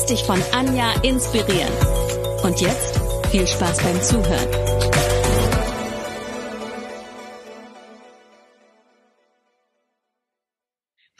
Lass 0.00 0.08
dich 0.08 0.24
von 0.24 0.42
Anja 0.52 0.94
inspirieren. 1.02 1.70
Und 2.42 2.58
jetzt 2.62 2.98
viel 3.30 3.46
Spaß 3.46 3.82
beim 3.82 4.00
Zuhören. 4.00 4.48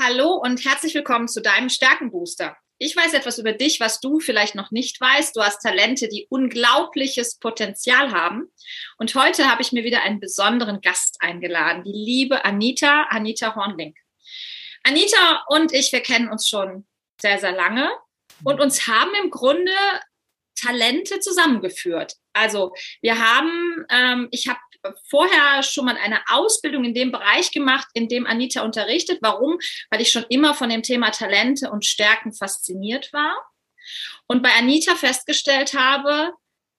Hallo 0.01 0.33
und 0.33 0.65
herzlich 0.65 0.95
willkommen 0.95 1.29
zu 1.29 1.43
deinem 1.43 1.69
Stärkenbooster. 1.69 2.57
Ich 2.79 2.97
weiß 2.97 3.13
etwas 3.13 3.39
über 3.39 3.53
dich, 3.53 3.81
was 3.81 4.01
du 4.01 4.19
vielleicht 4.19 4.55
noch 4.55 4.71
nicht 4.71 4.99
weißt. 4.99 5.37
Du 5.37 5.43
hast 5.43 5.61
Talente, 5.61 6.09
die 6.09 6.27
unglaubliches 6.31 7.39
Potenzial 7.39 8.13
haben. 8.13 8.51
Und 8.97 9.15
heute 9.15 9.51
habe 9.51 9.61
ich 9.61 9.73
mir 9.73 9.85
wieder 9.85 10.05
einen 10.05 10.21
besonderen 10.21 10.81
Gast 10.81 11.19
eingeladen, 11.21 11.85
die 11.85 11.93
liebe 11.93 12.47
Anita, 12.47 13.09
Anita 13.11 13.55
Hornlink. 13.55 13.99
Anita 14.85 15.45
und 15.49 15.75
ich, 15.75 15.93
wir 15.93 16.01
kennen 16.01 16.31
uns 16.31 16.49
schon 16.49 16.87
sehr, 17.21 17.39
sehr 17.39 17.53
lange 17.53 17.91
und 18.45 18.61
uns 18.61 18.87
haben 18.87 19.11
im 19.23 19.31
Grunde 19.31 19.73
Talente 20.61 21.21
zusammengeführt. 21.21 22.15
Also 22.33 22.73
wir 23.01 23.19
haben, 23.19 23.87
ähm, 23.91 24.29
ich 24.31 24.49
habe 24.49 24.59
vorher 25.09 25.63
schon 25.63 25.87
mal 25.87 25.97
eine 25.97 26.21
Ausbildung 26.29 26.85
in 26.85 26.95
dem 26.95 27.13
Bereich 27.13 27.51
gemacht, 27.51 27.89
in 27.95 28.09
dem 28.09 28.27
Anita 28.27 28.63
unterrichtet. 28.63 29.19
Warum? 29.21 29.59
Weil 29.91 30.01
ich 30.01 30.11
schon 30.11 30.25
immer 30.29 30.55
von 30.55 30.71
dem 30.71 30.83
Thema 30.83 31.11
Talente 31.11 31.71
und 31.71 31.85
Stärken 31.85 32.33
fasziniert 32.33 33.13
war 33.13 33.35
und 34.27 34.43
bei 34.43 34.51
Anita 34.57 34.95
festgestellt 34.95 35.75
habe, 35.75 36.33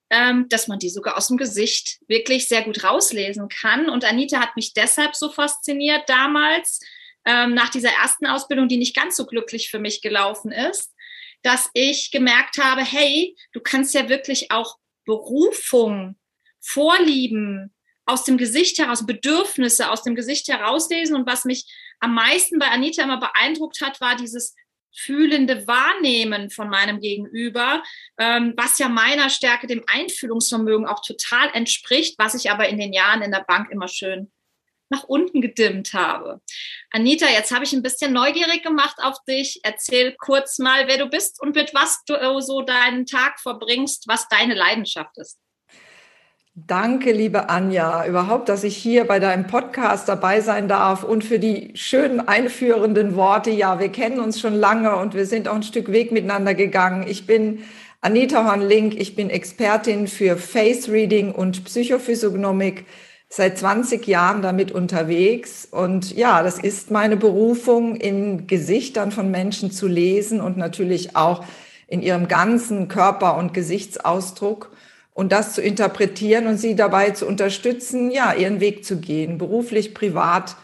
ähm, 0.09 0.47
dass 0.49 0.67
man 0.67 0.80
die 0.80 0.89
sogar 0.89 1.17
aus 1.17 1.27
dem 1.27 1.38
Gesicht 1.38 1.99
wirklich 2.08 2.47
sehr 2.47 2.64
gut 2.64 2.83
rauslesen 2.83 3.47
kann. 3.49 3.89
Und 3.89 4.03
Anita 4.03 4.39
hat 4.39 4.55
mich 4.55 4.73
deshalb 4.73 5.16
so 5.16 5.30
fasziniert 5.30 6.08
damals, 6.08 6.80
ähm, 7.25 7.53
nach 7.53 7.69
dieser 7.69 7.91
ersten 7.91 8.25
Ausbildung, 8.25 8.67
die 8.67 8.77
nicht 8.77 8.95
ganz 8.95 9.16
so 9.16 9.25
glücklich 9.25 9.69
für 9.69 9.80
mich 9.80 10.02
gelaufen 10.02 10.52
ist, 10.52 10.91
dass 11.44 11.70
ich 11.73 12.11
gemerkt 12.11 12.58
habe, 12.58 12.81
hey, 12.81 13.36
du 13.53 13.59
kannst 13.59 13.94
ja 13.94 14.09
wirklich 14.09 14.52
auch 14.52 14.78
Berufung, 15.06 16.17
Vorlieben, 16.59 17.73
aus 18.06 18.23
dem 18.23 18.38
Gesicht 18.38 18.78
heraus, 18.80 19.06
Bedürfnisse 19.06 19.89
aus 19.89 20.03
dem 20.03 20.16
Gesicht 20.16 20.48
herauslesen. 20.48 21.16
Und 21.16 21.28
was 21.28 21.45
mich 21.45 21.66
am 22.00 22.14
meisten 22.14 22.59
bei 22.59 22.67
Anita 22.67 23.03
immer 23.03 23.20
beeindruckt 23.20 23.81
hat, 23.81 24.02
war 24.02 24.16
dieses 24.16 24.56
fühlende 24.94 25.67
Wahrnehmen 25.67 26.50
von 26.50 26.70
meinem 26.70 27.00
Gegenüber, 27.00 27.81
ähm, 28.17 28.53
was 28.58 28.78
ja 28.78 28.89
meiner 28.89 29.30
Stärke, 29.30 29.67
dem 29.67 29.83
Einfühlungsvermögen 29.88 30.86
auch 30.86 31.02
total 31.02 31.50
entspricht, 31.53 32.16
was 32.17 32.33
ich 32.33 32.52
aber 32.52 32.67
in 32.67 32.78
den 32.78 32.92
Jahren 32.92 33.22
in 33.22 33.31
der 33.31 33.45
Bank 33.48 33.70
immer 33.72 33.88
schön 33.88 34.31
nach 34.92 35.03
unten 35.06 35.42
gedimmt 35.42 35.94
habe. 35.94 36.42
Anita, 36.92 37.25
jetzt 37.28 37.52
habe 37.52 37.64
ich 37.64 37.73
ein 37.73 37.81
bisschen 37.81 38.14
neugierig 38.14 38.61
gemacht 38.64 38.98
auf 39.02 39.17
dich. 39.28 39.61
Erzähl 39.64 40.16
kurz 40.20 40.59
mal, 40.59 40.88
wer 40.88 40.98
du 40.98 41.08
bist 41.08 41.42
und 41.42 41.56
mit 41.56 41.73
was 41.73 42.03
du 42.06 42.16
so 42.42 42.61
deinen 42.61 43.06
Tag 43.06 43.39
verbringst, 43.39 44.08
was 44.08 44.28
deine 44.28 44.53
Leidenschaft 44.53 45.17
ist. 45.17 45.39
Danke, 46.54 47.14
liebe 47.14 47.48
Anja, 47.48 48.05
überhaupt, 48.05 48.49
dass 48.49 48.65
ich 48.65 48.76
hier 48.76 49.05
bei 49.05 49.20
deinem 49.20 49.48
Podcast 49.48 50.10
dabei 50.10 50.42
sein 50.42 50.67
darf 50.67 51.05
und 51.05 51.23
für 51.23 51.39
die 51.39 51.71
schönen 51.76 52.20
einführenden 52.20 53.15
Worte. 53.15 53.52
Ja, 53.52 53.80
wir 53.80 53.88
kennen 53.88 54.20
uns 54.20 54.38
schon 54.38 54.55
lange 54.55 54.98
und 54.98 55.14
wir 55.14 55.26
sind 55.26 55.48
auch 55.48 55.55
ein 55.55 55.64
Stück 55.64 55.94
Weg 55.94 56.11
miteinander 56.11 56.54
gegangen. 56.54 57.08
Ich 57.08 57.26
bin 57.26 57.64
Anita 58.02 58.44
Horn-Link, 58.44 58.99
ich 58.99 59.15
bin 59.15 59.30
Expertin 59.30 60.08
für 60.08 60.36
Face 60.36 60.89
Reading 60.89 61.32
und 61.32 61.64
Psychophysiognomik, 61.64 62.86
seit 63.33 63.58
20 63.58 64.05
Jahren 64.08 64.42
damit 64.42 64.73
unterwegs. 64.73 65.65
Und 65.71 66.15
ja, 66.15 66.43
das 66.43 66.59
ist 66.59 66.92
meine 66.92 67.15
Berufung, 67.15 67.95
in 67.95 68.45
Gesichtern 68.45 69.11
von 69.11 69.31
Menschen 69.31 69.71
zu 69.71 69.87
lesen 69.87 70.42
und 70.42 70.58
natürlich 70.58 71.15
auch 71.15 71.45
in 71.87 72.02
ihrem 72.02 72.27
ganzen 72.27 72.89
Körper- 72.89 73.37
und 73.37 73.53
Gesichtsausdruck 73.53 74.71
und 75.14 75.31
das 75.31 75.53
zu 75.53 75.61
interpretieren 75.61 76.45
und 76.47 76.58
sie 76.58 76.75
dabei 76.75 77.11
zu 77.11 77.25
unterstützen, 77.25 78.11
ja, 78.11 78.33
ihren 78.33 78.59
Weg 78.59 78.83
zu 78.83 78.99
gehen, 78.99 79.37
beruflich, 79.37 79.93
privat. 79.93 80.58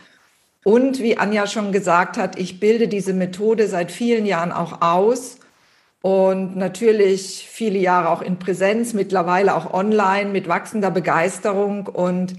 Und 0.65 0.99
wie 0.99 1.17
Anja 1.17 1.47
schon 1.47 1.71
gesagt 1.71 2.17
hat, 2.17 2.37
ich 2.37 2.59
bilde 2.59 2.89
diese 2.89 3.13
Methode 3.13 3.67
seit 3.67 3.91
vielen 3.91 4.25
Jahren 4.25 4.51
auch 4.51 4.81
aus 4.81 5.37
und 6.01 6.57
natürlich 6.57 7.47
viele 7.49 7.79
Jahre 7.79 8.09
auch 8.09 8.21
in 8.21 8.39
Präsenz, 8.39 8.93
mittlerweile 8.93 9.55
auch 9.55 9.73
online 9.73 10.31
mit 10.31 10.49
wachsender 10.49 10.91
Begeisterung 10.91 11.87
und 11.87 12.35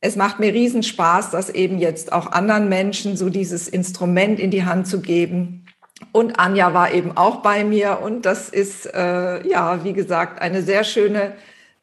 es 0.00 0.16
macht 0.16 0.38
mir 0.38 0.52
riesen 0.52 0.82
Spaß, 0.82 1.30
das 1.30 1.50
eben 1.50 1.78
jetzt 1.78 2.12
auch 2.12 2.32
anderen 2.32 2.68
Menschen 2.68 3.16
so 3.16 3.30
dieses 3.30 3.68
Instrument 3.68 4.38
in 4.38 4.50
die 4.50 4.64
Hand 4.64 4.86
zu 4.86 5.00
geben, 5.00 5.64
und 6.12 6.38
Anja 6.38 6.74
war 6.74 6.92
eben 6.92 7.16
auch 7.16 7.42
bei 7.42 7.64
mir. 7.64 8.00
Und 8.00 8.24
das 8.24 8.48
ist, 8.48 8.86
äh, 8.86 9.46
ja, 9.48 9.84
wie 9.84 9.92
gesagt, 9.92 10.40
eine 10.40 10.62
sehr 10.62 10.84
schöne 10.84 11.34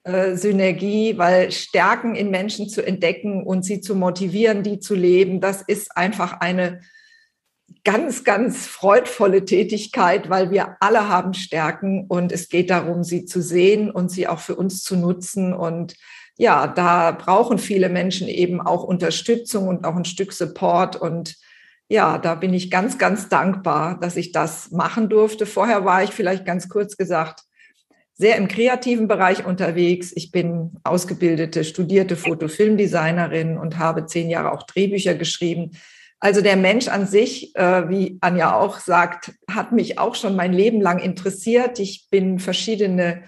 äh, 0.03 0.35
Synergie, 0.35 1.17
weil 1.17 1.51
Stärken 1.51 2.15
in 2.15 2.31
Menschen 2.31 2.69
zu 2.69 2.85
entdecken 2.85 3.43
und 3.43 3.63
sie 3.63 3.81
zu 3.81 3.95
motivieren, 3.95 4.63
die 4.63 4.79
zu 4.79 4.95
leben, 4.95 5.41
das 5.41 5.61
ist 5.61 5.97
einfach 5.97 6.39
eine 6.39 6.81
ganz, 7.83 8.23
ganz 8.23 8.65
freudvolle 8.65 9.45
Tätigkeit, 9.45 10.29
weil 10.29 10.49
wir 10.49 10.77
alle 10.79 11.09
haben 11.09 11.33
Stärken. 11.33 12.05
Und 12.07 12.31
es 12.31 12.49
geht 12.49 12.69
darum, 12.69 13.03
sie 13.03 13.25
zu 13.25 13.41
sehen 13.41 13.91
und 13.91 14.09
sie 14.09 14.27
auch 14.27 14.39
für 14.39 14.55
uns 14.55 14.81
zu 14.81 14.95
nutzen. 14.95 15.53
Und 15.53 15.95
ja, 16.37 16.67
da 16.67 17.11
brauchen 17.11 17.57
viele 17.57 17.89
Menschen 17.89 18.27
eben 18.27 18.61
auch 18.61 18.83
Unterstützung 18.83 19.67
und 19.67 19.85
auch 19.85 19.95
ein 19.95 20.05
Stück 20.05 20.33
Support 20.33 20.95
und 20.95 21.35
ja, 21.87 22.17
da 22.17 22.35
bin 22.35 22.53
ich 22.53 22.71
ganz, 22.71 22.97
ganz 22.97 23.29
dankbar, 23.29 23.99
dass 23.99 24.15
ich 24.15 24.31
das 24.31 24.71
machen 24.71 25.07
durfte. 25.07 25.45
Vorher 25.45 25.85
war 25.85 26.03
ich 26.03 26.09
vielleicht 26.09 26.45
ganz 26.45 26.67
kurz 26.67 26.97
gesagt 26.97 27.43
sehr 28.17 28.37
im 28.37 28.47
kreativen 28.47 29.07
Bereich 29.07 29.45
unterwegs. 29.45 30.13
Ich 30.15 30.31
bin 30.31 30.77
ausgebildete, 30.83 31.63
studierte 31.63 32.15
Fotofilmdesignerin 32.15 33.57
und 33.57 33.77
habe 33.77 34.05
zehn 34.05 34.29
Jahre 34.29 34.53
auch 34.53 34.63
Drehbücher 34.63 35.15
geschrieben. 35.15 35.71
Also 36.21 36.41
der 36.41 36.55
Mensch 36.55 36.87
an 36.87 37.05
sich, 37.05 37.53
äh, 37.55 37.89
wie 37.89 38.17
Anja 38.21 38.55
auch 38.55 38.79
sagt, 38.79 39.33
hat 39.51 39.73
mich 39.73 39.99
auch 39.99 40.15
schon 40.15 40.35
mein 40.35 40.53
Leben 40.53 40.79
lang 40.79 40.99
interessiert. 40.99 41.77
Ich 41.79 42.07
bin 42.09 42.39
verschiedene 42.39 43.23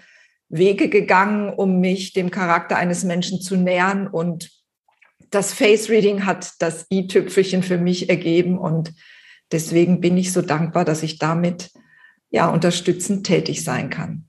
Wege 0.48 0.88
gegangen, 0.88 1.52
um 1.52 1.80
mich 1.80 2.12
dem 2.12 2.30
Charakter 2.30 2.76
eines 2.76 3.04
Menschen 3.04 3.40
zu 3.40 3.56
nähern 3.56 4.06
und 4.06 4.50
das 5.30 5.52
Face 5.52 5.90
Reading 5.90 6.24
hat 6.24 6.52
das 6.58 6.86
i-Tüpfelchen 6.90 7.62
für 7.62 7.78
mich 7.78 8.08
ergeben 8.08 8.58
und 8.58 8.94
deswegen 9.52 10.00
bin 10.00 10.16
ich 10.16 10.32
so 10.32 10.42
dankbar, 10.42 10.84
dass 10.84 11.02
ich 11.02 11.18
damit 11.18 11.70
ja 12.30 12.48
unterstützend 12.48 13.26
tätig 13.26 13.62
sein 13.62 13.90
kann. 13.90 14.28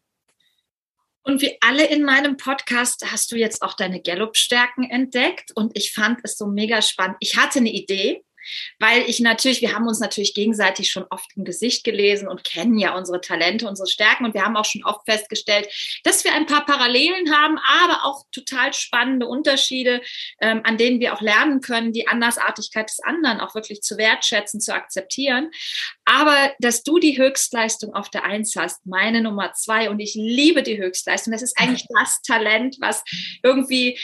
Und 1.23 1.41
wie 1.41 1.57
alle 1.61 1.85
in 1.85 2.03
meinem 2.03 2.37
Podcast 2.37 3.05
hast 3.11 3.31
du 3.31 3.35
jetzt 3.35 3.61
auch 3.61 3.75
deine 3.75 4.01
Gallup-Stärken 4.01 4.89
entdeckt 4.89 5.51
und 5.53 5.77
ich 5.77 5.93
fand 5.93 6.19
es 6.23 6.37
so 6.37 6.47
mega 6.47 6.81
spannend. 6.81 7.17
Ich 7.19 7.37
hatte 7.37 7.59
eine 7.59 7.71
Idee, 7.71 8.23
weil 8.79 9.03
ich 9.07 9.19
natürlich, 9.19 9.61
wir 9.61 9.73
haben 9.73 9.87
uns 9.87 9.99
natürlich 9.99 10.33
gegenseitig 10.33 10.91
schon 10.91 11.05
oft 11.09 11.29
im 11.35 11.43
Gesicht 11.43 11.83
gelesen 11.83 12.27
und 12.27 12.43
kennen 12.43 12.77
ja 12.77 12.95
unsere 12.95 13.21
Talente, 13.21 13.67
unsere 13.67 13.87
Stärken 13.87 14.25
und 14.25 14.33
wir 14.33 14.43
haben 14.43 14.55
auch 14.55 14.65
schon 14.65 14.83
oft 14.83 15.01
festgestellt, 15.05 15.67
dass 16.03 16.23
wir 16.23 16.33
ein 16.33 16.45
paar 16.45 16.65
Parallelen 16.65 17.33
haben, 17.33 17.57
aber 17.57 18.05
auch 18.05 18.23
total 18.31 18.73
spannende 18.73 19.27
Unterschiede, 19.27 20.01
ähm, 20.41 20.61
an 20.63 20.77
denen 20.77 20.99
wir 20.99 21.13
auch 21.13 21.21
lernen 21.21 21.61
können, 21.61 21.93
die 21.93 22.07
Andersartigkeit 22.07 22.89
des 22.89 22.99
anderen 23.01 23.39
auch 23.39 23.55
wirklich 23.55 23.81
zu 23.81 23.97
wertschätzen, 23.97 24.61
zu 24.61 24.73
akzeptieren. 24.73 25.51
Aber 26.05 26.53
dass 26.59 26.83
du 26.83 26.99
die 26.99 27.17
Höchstleistung 27.17 27.93
auf 27.93 28.09
der 28.09 28.23
Eins 28.23 28.55
hast, 28.55 28.85
meine 28.85 29.21
Nummer 29.21 29.53
zwei 29.53 29.89
und 29.89 29.99
ich 29.99 30.15
liebe 30.15 30.63
die 30.63 30.77
Höchstleistung, 30.77 31.33
das 31.33 31.41
ist 31.41 31.57
eigentlich 31.57 31.85
das 31.93 32.21
Talent, 32.21 32.77
was 32.79 33.03
irgendwie 33.43 33.97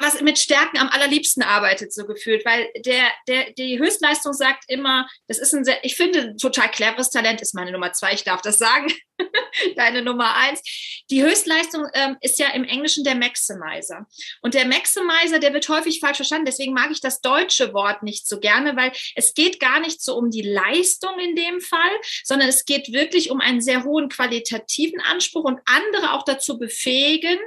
was 0.00 0.20
mit 0.20 0.38
Stärken 0.38 0.78
am 0.78 0.88
allerliebsten 0.88 1.42
arbeitet, 1.42 1.92
so 1.92 2.06
gefühlt, 2.06 2.44
weil 2.44 2.68
der, 2.84 3.04
der, 3.26 3.50
die 3.52 3.78
Höchstleistung 3.78 4.32
sagt 4.32 4.64
immer, 4.68 5.08
das 5.26 5.38
ist 5.38 5.52
ein 5.52 5.64
sehr, 5.64 5.84
ich 5.84 5.96
finde, 5.96 6.36
total 6.36 6.70
cleveres 6.70 7.10
Talent 7.10 7.40
ist 7.40 7.54
meine 7.54 7.72
Nummer 7.72 7.92
zwei, 7.92 8.12
ich 8.12 8.24
darf 8.24 8.40
das 8.40 8.58
sagen, 8.58 8.92
deine 9.76 10.02
Nummer 10.02 10.36
eins. 10.36 10.62
Die 11.10 11.24
Höchstleistung 11.24 11.86
ähm, 11.94 12.16
ist 12.20 12.38
ja 12.38 12.50
im 12.50 12.62
Englischen 12.62 13.02
der 13.02 13.16
Maximizer. 13.16 14.06
Und 14.42 14.54
der 14.54 14.66
Maximizer, 14.66 15.40
der 15.40 15.52
wird 15.52 15.68
häufig 15.68 15.98
falsch 15.98 16.16
verstanden, 16.16 16.46
deswegen 16.46 16.72
mag 16.72 16.90
ich 16.92 17.00
das 17.00 17.20
deutsche 17.20 17.74
Wort 17.74 18.04
nicht 18.04 18.28
so 18.28 18.38
gerne, 18.38 18.76
weil 18.76 18.92
es 19.16 19.34
geht 19.34 19.58
gar 19.58 19.80
nicht 19.80 20.00
so 20.02 20.16
um 20.16 20.30
die 20.30 20.42
Leistung 20.42 21.18
in 21.18 21.34
dem 21.34 21.60
Fall, 21.60 21.80
sondern 22.22 22.48
es 22.48 22.64
geht 22.64 22.92
wirklich 22.92 23.30
um 23.30 23.40
einen 23.40 23.60
sehr 23.60 23.82
hohen 23.82 24.08
qualitativen 24.08 25.00
Anspruch 25.00 25.44
und 25.44 25.60
andere 25.64 26.12
auch 26.12 26.24
dazu 26.24 26.58
befähigen, 26.58 27.38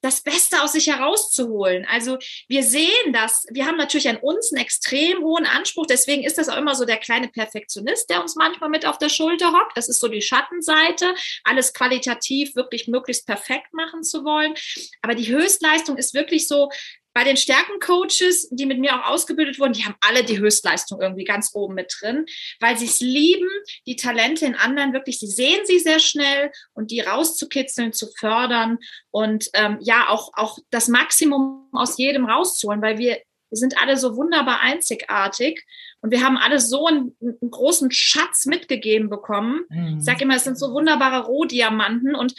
das 0.00 0.22
Beste 0.22 0.62
aus 0.62 0.72
sich 0.72 0.86
herauszuholen. 0.86 1.57
Also 1.88 2.18
wir 2.48 2.62
sehen 2.62 3.12
das, 3.12 3.46
wir 3.50 3.66
haben 3.66 3.76
natürlich 3.76 4.08
an 4.08 4.16
uns 4.18 4.52
einen 4.52 4.62
extrem 4.62 5.22
hohen 5.22 5.46
Anspruch, 5.46 5.86
deswegen 5.86 6.24
ist 6.24 6.38
das 6.38 6.48
auch 6.48 6.56
immer 6.56 6.74
so 6.74 6.84
der 6.84 6.98
kleine 6.98 7.28
Perfektionist, 7.28 8.08
der 8.10 8.20
uns 8.20 8.36
manchmal 8.36 8.70
mit 8.70 8.86
auf 8.86 8.98
der 8.98 9.08
Schulter 9.08 9.52
hockt. 9.52 9.76
Das 9.76 9.88
ist 9.88 10.00
so 10.00 10.08
die 10.08 10.22
Schattenseite, 10.22 11.14
alles 11.44 11.72
qualitativ 11.72 12.54
wirklich 12.56 12.88
möglichst 12.88 13.26
perfekt 13.26 13.72
machen 13.72 14.02
zu 14.02 14.24
wollen. 14.24 14.54
Aber 15.02 15.14
die 15.14 15.28
Höchstleistung 15.28 15.96
ist 15.96 16.14
wirklich 16.14 16.48
so, 16.48 16.70
bei 17.18 17.24
den 17.24 17.36
Stärkencoaches, 17.36 18.48
die 18.52 18.64
mit 18.64 18.78
mir 18.78 18.94
auch 18.94 19.10
ausgebildet 19.10 19.58
wurden, 19.58 19.72
die 19.72 19.84
haben 19.84 19.96
alle 20.00 20.22
die 20.22 20.38
Höchstleistung 20.38 21.02
irgendwie 21.02 21.24
ganz 21.24 21.50
oben 21.52 21.74
mit 21.74 21.92
drin, 21.98 22.26
weil 22.60 22.78
sie 22.78 22.84
es 22.84 23.00
lieben, 23.00 23.48
die 23.88 23.96
Talente 23.96 24.46
in 24.46 24.54
anderen 24.54 24.92
wirklich, 24.92 25.18
sie 25.18 25.26
sehen 25.26 25.58
sie 25.64 25.80
sehr 25.80 25.98
schnell 25.98 26.52
und 26.74 26.92
die 26.92 27.00
rauszukitzeln, 27.00 27.92
zu 27.92 28.06
fördern 28.16 28.78
und 29.10 29.48
ähm, 29.54 29.78
ja, 29.80 30.08
auch, 30.10 30.30
auch 30.34 30.60
das 30.70 30.86
Maximum 30.86 31.68
aus 31.72 31.98
jedem 31.98 32.24
rauszuholen, 32.24 32.82
weil 32.82 32.98
wir, 32.98 33.14
wir 33.50 33.58
sind 33.58 33.76
alle 33.82 33.96
so 33.96 34.14
wunderbar 34.14 34.60
einzigartig 34.60 35.66
und 36.00 36.12
wir 36.12 36.22
haben 36.22 36.36
alle 36.36 36.60
so 36.60 36.86
einen, 36.86 37.16
einen 37.20 37.50
großen 37.50 37.90
Schatz 37.90 38.46
mitgegeben 38.46 39.10
bekommen. 39.10 39.64
Mhm. 39.70 39.96
Ich 39.98 40.04
sage 40.04 40.22
immer, 40.22 40.36
es 40.36 40.44
sind 40.44 40.56
so 40.56 40.72
wunderbare 40.72 41.26
Rohdiamanten 41.26 42.14
und 42.14 42.32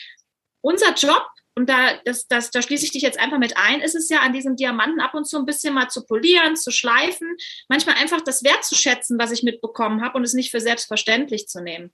unser 0.61 0.93
Job 0.93 1.27
und 1.55 1.69
da, 1.69 1.99
das, 2.05 2.27
das, 2.27 2.51
da 2.51 2.61
schließe 2.61 2.85
ich 2.85 2.91
dich 2.91 3.01
jetzt 3.01 3.19
einfach 3.19 3.37
mit 3.37 3.57
ein, 3.57 3.81
ist 3.81 3.95
es 3.95 4.09
ja 4.09 4.19
an 4.19 4.33
diesem 4.33 4.55
Diamanten 4.55 5.01
ab 5.01 5.13
und 5.13 5.25
zu 5.25 5.37
ein 5.37 5.45
bisschen 5.45 5.73
mal 5.73 5.89
zu 5.89 6.05
polieren, 6.05 6.55
zu 6.55 6.71
schleifen, 6.71 7.35
manchmal 7.67 7.95
einfach 7.95 8.21
das 8.21 8.43
wertzuschätzen, 8.43 9.19
was 9.19 9.31
ich 9.31 9.43
mitbekommen 9.43 10.01
habe 10.01 10.17
und 10.17 10.23
es 10.23 10.33
nicht 10.33 10.51
für 10.51 10.61
selbstverständlich 10.61 11.47
zu 11.47 11.61
nehmen. 11.61 11.91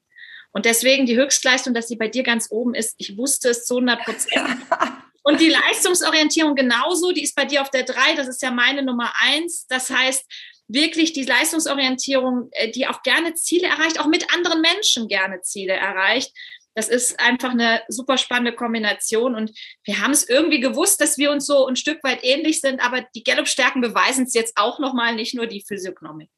Und 0.52 0.66
deswegen 0.66 1.06
die 1.06 1.18
Höchstleistung, 1.18 1.74
dass 1.74 1.88
sie 1.88 1.98
bei 1.98 2.08
dir 2.08 2.24
ganz 2.24 2.48
oben 2.50 2.76
ist, 2.76 2.96
ich 2.98 3.18
wusste 3.18 3.50
es 3.50 3.66
zu 3.66 3.76
100 3.76 4.06
Prozent. 4.06 4.58
Und 5.28 5.42
die 5.42 5.50
Leistungsorientierung 5.50 6.54
genauso, 6.54 7.12
die 7.12 7.24
ist 7.24 7.36
bei 7.36 7.46
dir 7.46 7.64
auf 7.64 7.72
der 7.72 7.82
3, 7.82 8.14
das 8.14 8.28
ist 8.28 8.44
ja 8.44 8.52
meine 8.52 8.84
Nummer 8.84 9.12
1. 9.22 9.66
Das 9.68 9.90
heißt, 9.90 10.24
wirklich 10.68 11.14
die 11.14 11.24
Leistungsorientierung, 11.24 12.50
äh, 12.52 12.72
die 12.72 12.88
auch 12.88 13.02
gerne 13.04 13.34
Ziele 13.34 13.68
erreicht, 13.68 14.00
auch 14.00 14.06
mit 14.06 14.34
anderen 14.34 14.62
Menschen 14.62 15.08
gerne 15.08 15.42
Ziele 15.42 15.74
erreicht. 15.74 16.32
Das 16.76 16.90
ist 16.90 17.20
einfach 17.20 17.52
eine 17.52 17.82
super 17.88 18.18
spannende 18.18 18.54
Kombination 18.54 19.36
und 19.36 19.52
wir 19.84 20.00
haben 20.02 20.12
es 20.12 20.28
irgendwie 20.28 20.60
gewusst, 20.60 21.02
dass 21.02 21.18
wir 21.18 21.32
uns 21.32 21.46
so 21.46 21.66
ein 21.68 21.76
Stück 21.76 22.04
weit 22.04 22.24
ähnlich 22.24 22.62
sind, 22.62 22.82
aber 22.82 23.02
die 23.16 23.24
Gallup-Stärken 23.24 23.82
beweisen 23.82 24.26
es 24.26 24.34
jetzt 24.34 24.58
auch 24.58 24.80
nochmal, 24.80 25.16
nicht 25.16 25.34
nur 25.34 25.48
die 25.48 25.64
Physiognomik. 25.66 26.30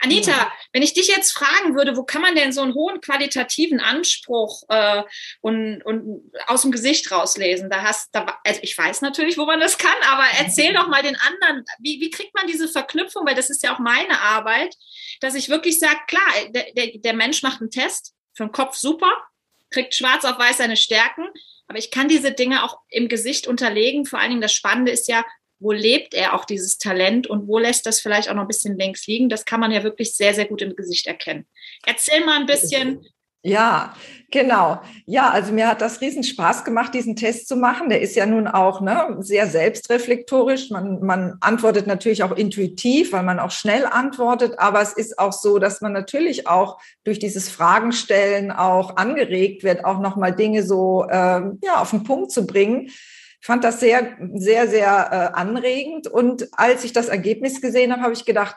Anita, 0.00 0.30
ja. 0.30 0.52
wenn 0.72 0.82
ich 0.82 0.92
dich 0.92 1.08
jetzt 1.08 1.32
fragen 1.32 1.74
würde, 1.74 1.96
wo 1.96 2.04
kann 2.04 2.22
man 2.22 2.34
denn 2.34 2.52
so 2.52 2.62
einen 2.62 2.74
hohen 2.74 3.00
qualitativen 3.00 3.80
Anspruch 3.80 4.62
äh, 4.68 5.02
und, 5.40 5.82
und 5.82 6.30
aus 6.46 6.62
dem 6.62 6.72
Gesicht 6.72 7.10
rauslesen? 7.10 7.70
Da 7.70 7.82
hast, 7.82 8.10
da, 8.12 8.38
also 8.44 8.60
ich 8.62 8.76
weiß 8.76 9.00
natürlich, 9.00 9.38
wo 9.38 9.46
man 9.46 9.60
das 9.60 9.78
kann, 9.78 9.96
aber 10.08 10.24
erzähl 10.38 10.72
doch 10.74 10.88
mal 10.88 11.02
den 11.02 11.16
anderen, 11.16 11.64
wie, 11.78 12.00
wie 12.00 12.10
kriegt 12.10 12.34
man 12.34 12.46
diese 12.46 12.68
Verknüpfung, 12.68 13.26
weil 13.26 13.34
das 13.34 13.50
ist 13.50 13.62
ja 13.62 13.74
auch 13.74 13.78
meine 13.78 14.20
Arbeit, 14.20 14.74
dass 15.20 15.34
ich 15.34 15.48
wirklich 15.48 15.78
sage, 15.78 16.00
klar, 16.06 16.50
der, 16.50 16.72
der, 16.74 16.98
der 16.98 17.14
Mensch 17.14 17.42
macht 17.42 17.60
einen 17.60 17.70
Test, 17.70 18.12
für 18.34 18.44
den 18.44 18.52
Kopf 18.52 18.76
super, 18.76 19.10
kriegt 19.70 19.94
schwarz 19.94 20.24
auf 20.24 20.38
weiß 20.38 20.58
seine 20.58 20.76
Stärken. 20.76 21.26
Aber 21.68 21.78
ich 21.78 21.90
kann 21.90 22.08
diese 22.08 22.32
Dinge 22.32 22.62
auch 22.64 22.78
im 22.88 23.08
Gesicht 23.08 23.46
unterlegen. 23.46 24.04
Vor 24.06 24.18
allen 24.18 24.30
Dingen 24.30 24.40
das 24.40 24.52
Spannende 24.52 24.92
ist 24.92 25.08
ja, 25.08 25.24
wo 25.58 25.72
lebt 25.72 26.14
er 26.14 26.34
auch 26.34 26.44
dieses 26.44 26.78
Talent 26.78 27.26
und 27.26 27.48
wo 27.48 27.58
lässt 27.58 27.86
das 27.86 28.00
vielleicht 28.00 28.28
auch 28.28 28.34
noch 28.34 28.42
ein 28.42 28.48
bisschen 28.48 28.78
links 28.78 29.06
liegen? 29.06 29.28
Das 29.28 29.44
kann 29.44 29.60
man 29.60 29.72
ja 29.72 29.82
wirklich 29.82 30.14
sehr, 30.14 30.34
sehr 30.34 30.44
gut 30.44 30.62
im 30.62 30.76
Gesicht 30.76 31.06
erkennen. 31.06 31.46
Erzähl 31.84 32.24
mal 32.24 32.38
ein 32.38 32.46
bisschen, 32.46 33.06
ja, 33.46 33.94
genau. 34.32 34.80
Ja, 35.06 35.30
also 35.30 35.52
mir 35.52 35.68
hat 35.68 35.80
das 35.80 36.00
riesen 36.00 36.24
Spaß 36.24 36.64
gemacht, 36.64 36.92
diesen 36.94 37.14
Test 37.14 37.46
zu 37.46 37.54
machen. 37.54 37.88
Der 37.88 38.00
ist 38.00 38.16
ja 38.16 38.26
nun 38.26 38.48
auch 38.48 38.80
ne, 38.80 39.18
sehr 39.20 39.46
selbstreflektorisch. 39.46 40.70
Man, 40.70 41.00
man 41.00 41.36
antwortet 41.40 41.86
natürlich 41.86 42.24
auch 42.24 42.32
intuitiv, 42.32 43.12
weil 43.12 43.22
man 43.22 43.38
auch 43.38 43.52
schnell 43.52 43.86
antwortet. 43.86 44.58
Aber 44.58 44.80
es 44.82 44.92
ist 44.94 45.20
auch 45.20 45.32
so, 45.32 45.60
dass 45.60 45.80
man 45.80 45.92
natürlich 45.92 46.48
auch 46.48 46.80
durch 47.04 47.20
dieses 47.20 47.48
Fragenstellen 47.48 48.50
auch 48.50 48.96
angeregt 48.96 49.62
wird, 49.62 49.84
auch 49.84 50.00
nochmal 50.00 50.34
Dinge 50.34 50.64
so 50.64 51.06
ähm, 51.08 51.60
ja, 51.62 51.80
auf 51.80 51.90
den 51.90 52.02
Punkt 52.02 52.32
zu 52.32 52.46
bringen. 52.46 52.86
Ich 52.88 53.46
fand 53.46 53.62
das 53.62 53.78
sehr, 53.78 54.16
sehr, 54.34 54.66
sehr 54.66 55.32
äh, 55.34 55.38
anregend. 55.38 56.08
Und 56.08 56.48
als 56.58 56.82
ich 56.82 56.92
das 56.92 57.06
Ergebnis 57.06 57.60
gesehen 57.60 57.92
habe, 57.92 58.02
habe 58.02 58.12
ich 58.12 58.24
gedacht, 58.24 58.56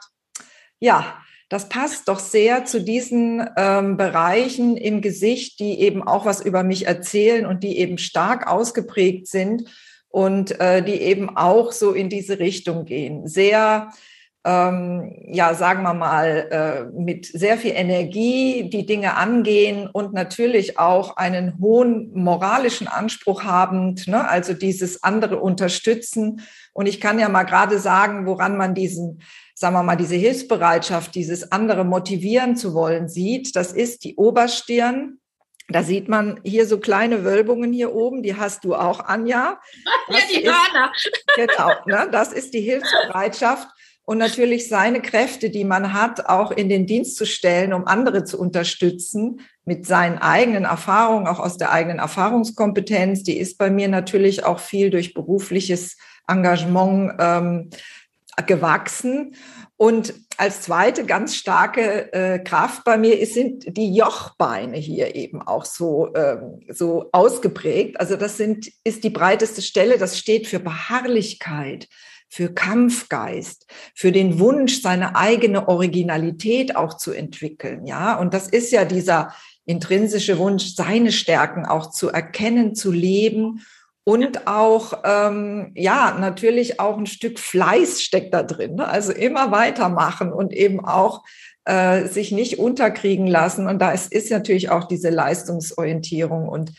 ja, 0.80 1.22
das 1.50 1.68
passt 1.68 2.08
doch 2.08 2.20
sehr 2.20 2.66
zu 2.66 2.82
diesen 2.82 3.44
ähm, 3.58 3.98
Bereichen 3.98 4.78
im 4.78 5.02
Gesicht, 5.02 5.60
die 5.60 5.82
eben 5.82 6.04
auch 6.04 6.26
was 6.26 6.42
über 6.42 6.64
mich 6.64 6.86
erzählen 6.86 7.48
und 7.48 7.64
die 7.64 7.80
eben 7.80 7.98
stark 7.98 8.48
ausgeprägt 8.48 9.28
sind 9.28 9.64
und 10.10 10.60
äh, 10.60 10.84
die 10.84 11.02
eben 11.02 11.36
auch 11.36 11.72
so 11.72 11.92
in 11.92 12.08
diese 12.08 12.38
Richtung 12.38 12.86
gehen. 12.86 13.28
Sehr, 13.28 13.90
ähm, 14.46 15.16
ja, 15.26 15.56
sagen 15.56 15.82
wir 15.82 15.96
mal, 15.96 16.48
äh, 16.52 17.00
mit 17.00 17.26
sehr 17.26 17.58
viel 17.58 17.74
Energie 17.74 18.70
die 18.70 18.86
Dinge 18.86 19.18
angehen 19.18 19.90
und 19.92 20.14
natürlich 20.14 20.78
auch 20.78 21.18
einen 21.18 21.60
hohen 21.60 22.12
moralischen 22.14 22.88
Anspruch 22.88 23.44
habend, 23.44 24.08
ne? 24.08 24.28
also 24.30 24.54
dieses 24.54 25.04
andere 25.04 25.38
unterstützen. 25.38 26.42
Und 26.74 26.88
ich 26.88 27.02
kann 27.02 27.20
ja 27.20 27.28
mal 27.28 27.44
gerade 27.44 27.80
sagen, 27.80 28.28
woran 28.28 28.56
man 28.56 28.76
diesen 28.76 29.22
sagen 29.60 29.76
wir 29.76 29.84
mal, 29.84 29.98
diese 29.98 30.16
Hilfsbereitschaft, 30.16 31.14
dieses 31.16 31.52
andere 31.52 31.84
motivieren 31.84 32.56
zu 32.56 32.74
wollen 32.74 33.10
sieht, 33.10 33.58
das 33.58 33.74
ist 33.74 34.06
die 34.06 34.16
Oberstirn. 34.16 35.20
Da 35.68 35.84
sieht 35.84 36.08
man 36.08 36.40
hier 36.46 36.66
so 36.66 36.80
kleine 36.80 37.26
Wölbungen 37.26 37.74
hier 37.74 37.94
oben, 37.94 38.24
die 38.24 38.38
hast 38.38 38.64
du 38.64 38.74
auch, 38.74 39.02
Anja. 39.02 39.60
Das 40.08 40.32
ja, 40.32 40.40
die 40.40 40.46
Hörner. 40.46 40.92
Genau, 41.36 41.72
ne, 41.86 42.10
das 42.10 42.32
ist 42.32 42.54
die 42.54 42.62
Hilfsbereitschaft 42.62 43.68
und 44.06 44.18
natürlich 44.18 44.70
seine 44.70 45.02
Kräfte, 45.02 45.50
die 45.50 45.66
man 45.66 45.94
hat, 45.94 46.28
auch 46.28 46.52
in 46.52 46.70
den 46.70 46.88
Dienst 46.88 47.18
zu 47.18 47.26
stellen, 47.26 47.74
um 47.74 47.86
andere 47.86 48.24
zu 48.24 48.40
unterstützen 48.40 49.42
mit 49.66 49.86
seinen 49.86 50.20
eigenen 50.20 50.64
Erfahrungen, 50.64 51.28
auch 51.28 51.40
aus 51.40 51.58
der 51.58 51.72
eigenen 51.72 52.00
Erfahrungskompetenz. 52.00 53.24
Die 53.24 53.38
ist 53.38 53.58
bei 53.58 53.70
mir 53.70 53.90
natürlich 53.90 54.46
auch 54.46 54.60
viel 54.60 54.90
durch 54.90 55.14
berufliches 55.14 55.98
Engagement 56.28 57.14
ähm, 57.20 57.70
gewachsen. 58.42 59.36
Und 59.78 60.14
als 60.38 60.62
zweite 60.62 61.06
ganz 61.06 61.36
starke 61.36 62.12
äh, 62.12 62.40
Kraft 62.40 62.84
bei 62.84 62.98
mir 62.98 63.18
ist, 63.18 63.34
sind 63.34 63.78
die 63.78 63.96
Jochbeine 63.96 64.78
hier 64.78 65.16
eben 65.16 65.42
auch 65.42 65.64
so, 65.64 66.14
ähm, 66.16 66.60
so 66.70 67.10
ausgeprägt. 67.14 68.00
Also 68.00 68.18
das 68.18 68.36
sind, 68.36 68.70
ist 68.84 69.04
die 69.04 69.10
breiteste 69.10 69.62
Stelle, 69.62 69.98
das 69.98 70.18
steht 70.18 70.48
für 70.48 70.60
Beharrlichkeit, 70.60 71.88
für 72.28 72.54
Kampfgeist, 72.54 73.68
für 73.96 74.12
den 74.12 74.40
Wunsch, 74.40 74.82
seine 74.82 75.16
eigene 75.16 75.68
Originalität 75.68 76.76
auch 76.76 76.98
zu 76.98 77.12
entwickeln. 77.12 77.86
Ja, 77.86 78.20
und 78.20 78.34
das 78.34 78.48
ist 78.50 78.72
ja 78.72 78.86
dieser 78.86 79.34
intrinsische 79.66 80.38
Wunsch, 80.38 80.76
seine 80.76 81.12
Stärken 81.12 81.66
auch 81.66 81.92
zu 81.92 82.10
erkennen, 82.10 82.76
zu 82.76 82.92
leben 82.92 83.62
und 84.04 84.48
auch, 84.48 85.04
ähm, 85.04 85.72
ja, 85.76 86.18
natürlich 86.20 86.80
auch 86.80 86.98
ein 86.98 87.06
Stück 87.06 87.40
Fleiß 87.40 88.02
steckt 88.02 88.34
da 88.34 88.44
drin. 88.44 88.76
Ne? 88.76 88.88
Also 88.88 89.12
immer 89.12 89.52
weitermachen 89.52 90.34
und 90.34 90.54
eben 90.54 90.84
auch 90.84 91.24
äh, 91.66 92.08
sich 92.08 92.32
nicht 92.32 92.58
unterkriegen 92.58 93.28
lassen. 93.28 93.68
Und 93.68 93.80
da 93.80 93.92
ist, 93.92 94.12
ist 94.12 94.32
natürlich 94.32 94.70
auch 94.70 94.86
diese 94.86 95.10
Leistungsorientierung 95.10 96.48
und 96.48 96.72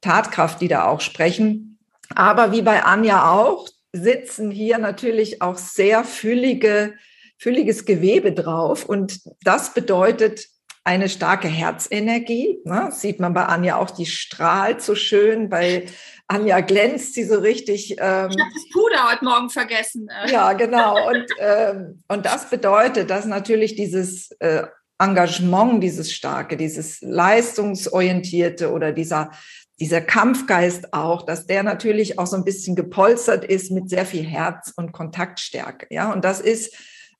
Tatkraft, 0.00 0.60
die 0.60 0.68
da 0.68 0.84
auch 0.84 1.00
sprechen. 1.00 1.78
Aber 2.14 2.52
wie 2.52 2.62
bei 2.62 2.84
Anja 2.84 3.32
auch, 3.32 3.68
sitzen 3.92 4.50
hier 4.50 4.78
natürlich 4.78 5.42
auch 5.42 5.58
sehr 5.58 6.04
füllige, 6.04 6.94
fülliges 7.38 7.84
Gewebe 7.84 8.32
drauf. 8.32 8.84
Und 8.84 9.20
das 9.42 9.74
bedeutet 9.74 10.46
eine 10.84 11.08
starke 11.08 11.48
Herzenergie. 11.48 12.60
Ne? 12.64 12.90
Sieht 12.92 13.18
man 13.18 13.34
bei 13.34 13.46
Anja 13.46 13.76
auch, 13.76 13.90
die 13.90 14.06
strahlt 14.06 14.82
so 14.82 14.94
schön. 14.94 15.48
Bei 15.48 15.86
Anja 16.28 16.60
glänzt 16.60 17.14
sie 17.14 17.24
so 17.24 17.38
richtig. 17.38 17.92
Ähm, 17.92 18.30
ich 18.30 18.40
habe 18.40 18.52
das 18.54 18.68
Puder 18.72 19.10
heute 19.10 19.24
Morgen 19.24 19.50
vergessen. 19.50 20.08
Ja, 20.26 20.52
genau. 20.54 21.08
Und, 21.08 21.26
ähm, 21.38 22.02
und 22.08 22.26
das 22.26 22.50
bedeutet, 22.50 23.10
dass 23.10 23.26
natürlich 23.26 23.76
dieses 23.76 24.32
äh, 24.40 24.64
Engagement, 24.98 25.82
dieses 25.82 26.12
starke, 26.12 26.56
dieses 26.56 27.00
leistungsorientierte 27.00 28.72
oder 28.72 28.92
dieser 28.92 29.30
dieser 29.78 30.00
Kampfgeist 30.00 30.92
auch, 30.94 31.24
dass 31.24 31.46
der 31.46 31.62
natürlich 31.62 32.18
auch 32.18 32.26
so 32.26 32.36
ein 32.36 32.44
bisschen 32.44 32.76
gepolstert 32.76 33.44
ist 33.44 33.70
mit 33.70 33.90
sehr 33.90 34.06
viel 34.06 34.24
Herz 34.24 34.72
und 34.76 34.92
Kontaktstärke. 34.92 35.86
Ja, 35.90 36.12
und 36.12 36.24
das 36.24 36.40
ist, 36.40 36.74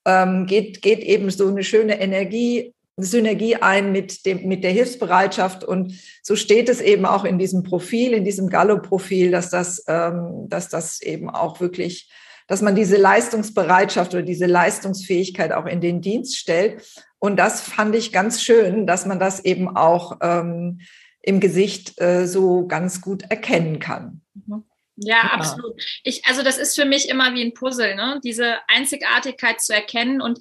ähm, 0.07 0.47
geht, 0.47 0.81
geht 0.81 1.01
eben 1.01 1.31
so 1.31 1.49
eine 1.49 1.63
schöne 1.63 2.01
Energie, 2.01 2.75
Synergie 2.97 3.57
ein 3.57 3.93
mit 3.93 4.25
dem, 4.25 4.49
mit 4.49 4.65
der 4.65 4.71
Hilfsbereitschaft. 4.71 5.65
Und 5.65 5.95
so 6.23 6.37
steht 6.37 6.69
es 6.69 6.81
eben 6.81 7.05
auch 7.05 7.25
in 7.25 7.39
diesem 7.39 7.63
Profil, 7.63 8.13
in 8.13 8.25
diesem 8.25 8.49
Gallo-Profil, 8.49 9.31
dass 9.31 9.51
das, 9.51 9.85
ähm, 9.87 10.47
dass 10.49 10.69
das 10.69 11.01
eben 11.03 11.29
auch 11.29 11.61
wirklich, 11.61 12.11
dass 12.47 12.63
man 12.63 12.75
diese 12.75 12.97
Leistungsbereitschaft 12.97 14.15
oder 14.15 14.23
diese 14.23 14.47
Leistungsfähigkeit 14.47 15.53
auch 15.53 15.67
in 15.67 15.81
den 15.81 16.01
Dienst 16.01 16.39
stellt. 16.39 16.83
Und 17.19 17.37
das 17.37 17.61
fand 17.61 17.95
ich 17.95 18.13
ganz 18.13 18.43
schön, 18.43 18.87
dass 18.87 19.05
man 19.05 19.19
das 19.19 19.45
eben 19.45 19.77
auch 19.77 20.19
ähm, 20.23 20.81
im 21.23 21.41
Gesicht 21.41 22.01
äh, 22.01 22.27
so 22.27 22.67
ganz 22.67 23.01
gut 23.01 23.25
erkennen 23.29 23.79
kann. 23.79 24.23
Mhm. 24.35 24.65
Ja, 24.97 25.17
ja, 25.17 25.31
absolut. 25.33 25.83
Ich, 26.05 26.25
also 26.27 26.43
das 26.43 26.57
ist 26.57 26.75
für 26.75 26.87
mich 26.87 27.09
immer 27.09 27.35
wie 27.35 27.43
ein 27.43 27.55
Puzzle, 27.55 27.95
ne? 27.95 28.21
diese 28.25 28.57
Einzigartigkeit 28.67 29.61
zu 29.61 29.75
erkennen. 29.75 30.23
Und 30.23 30.39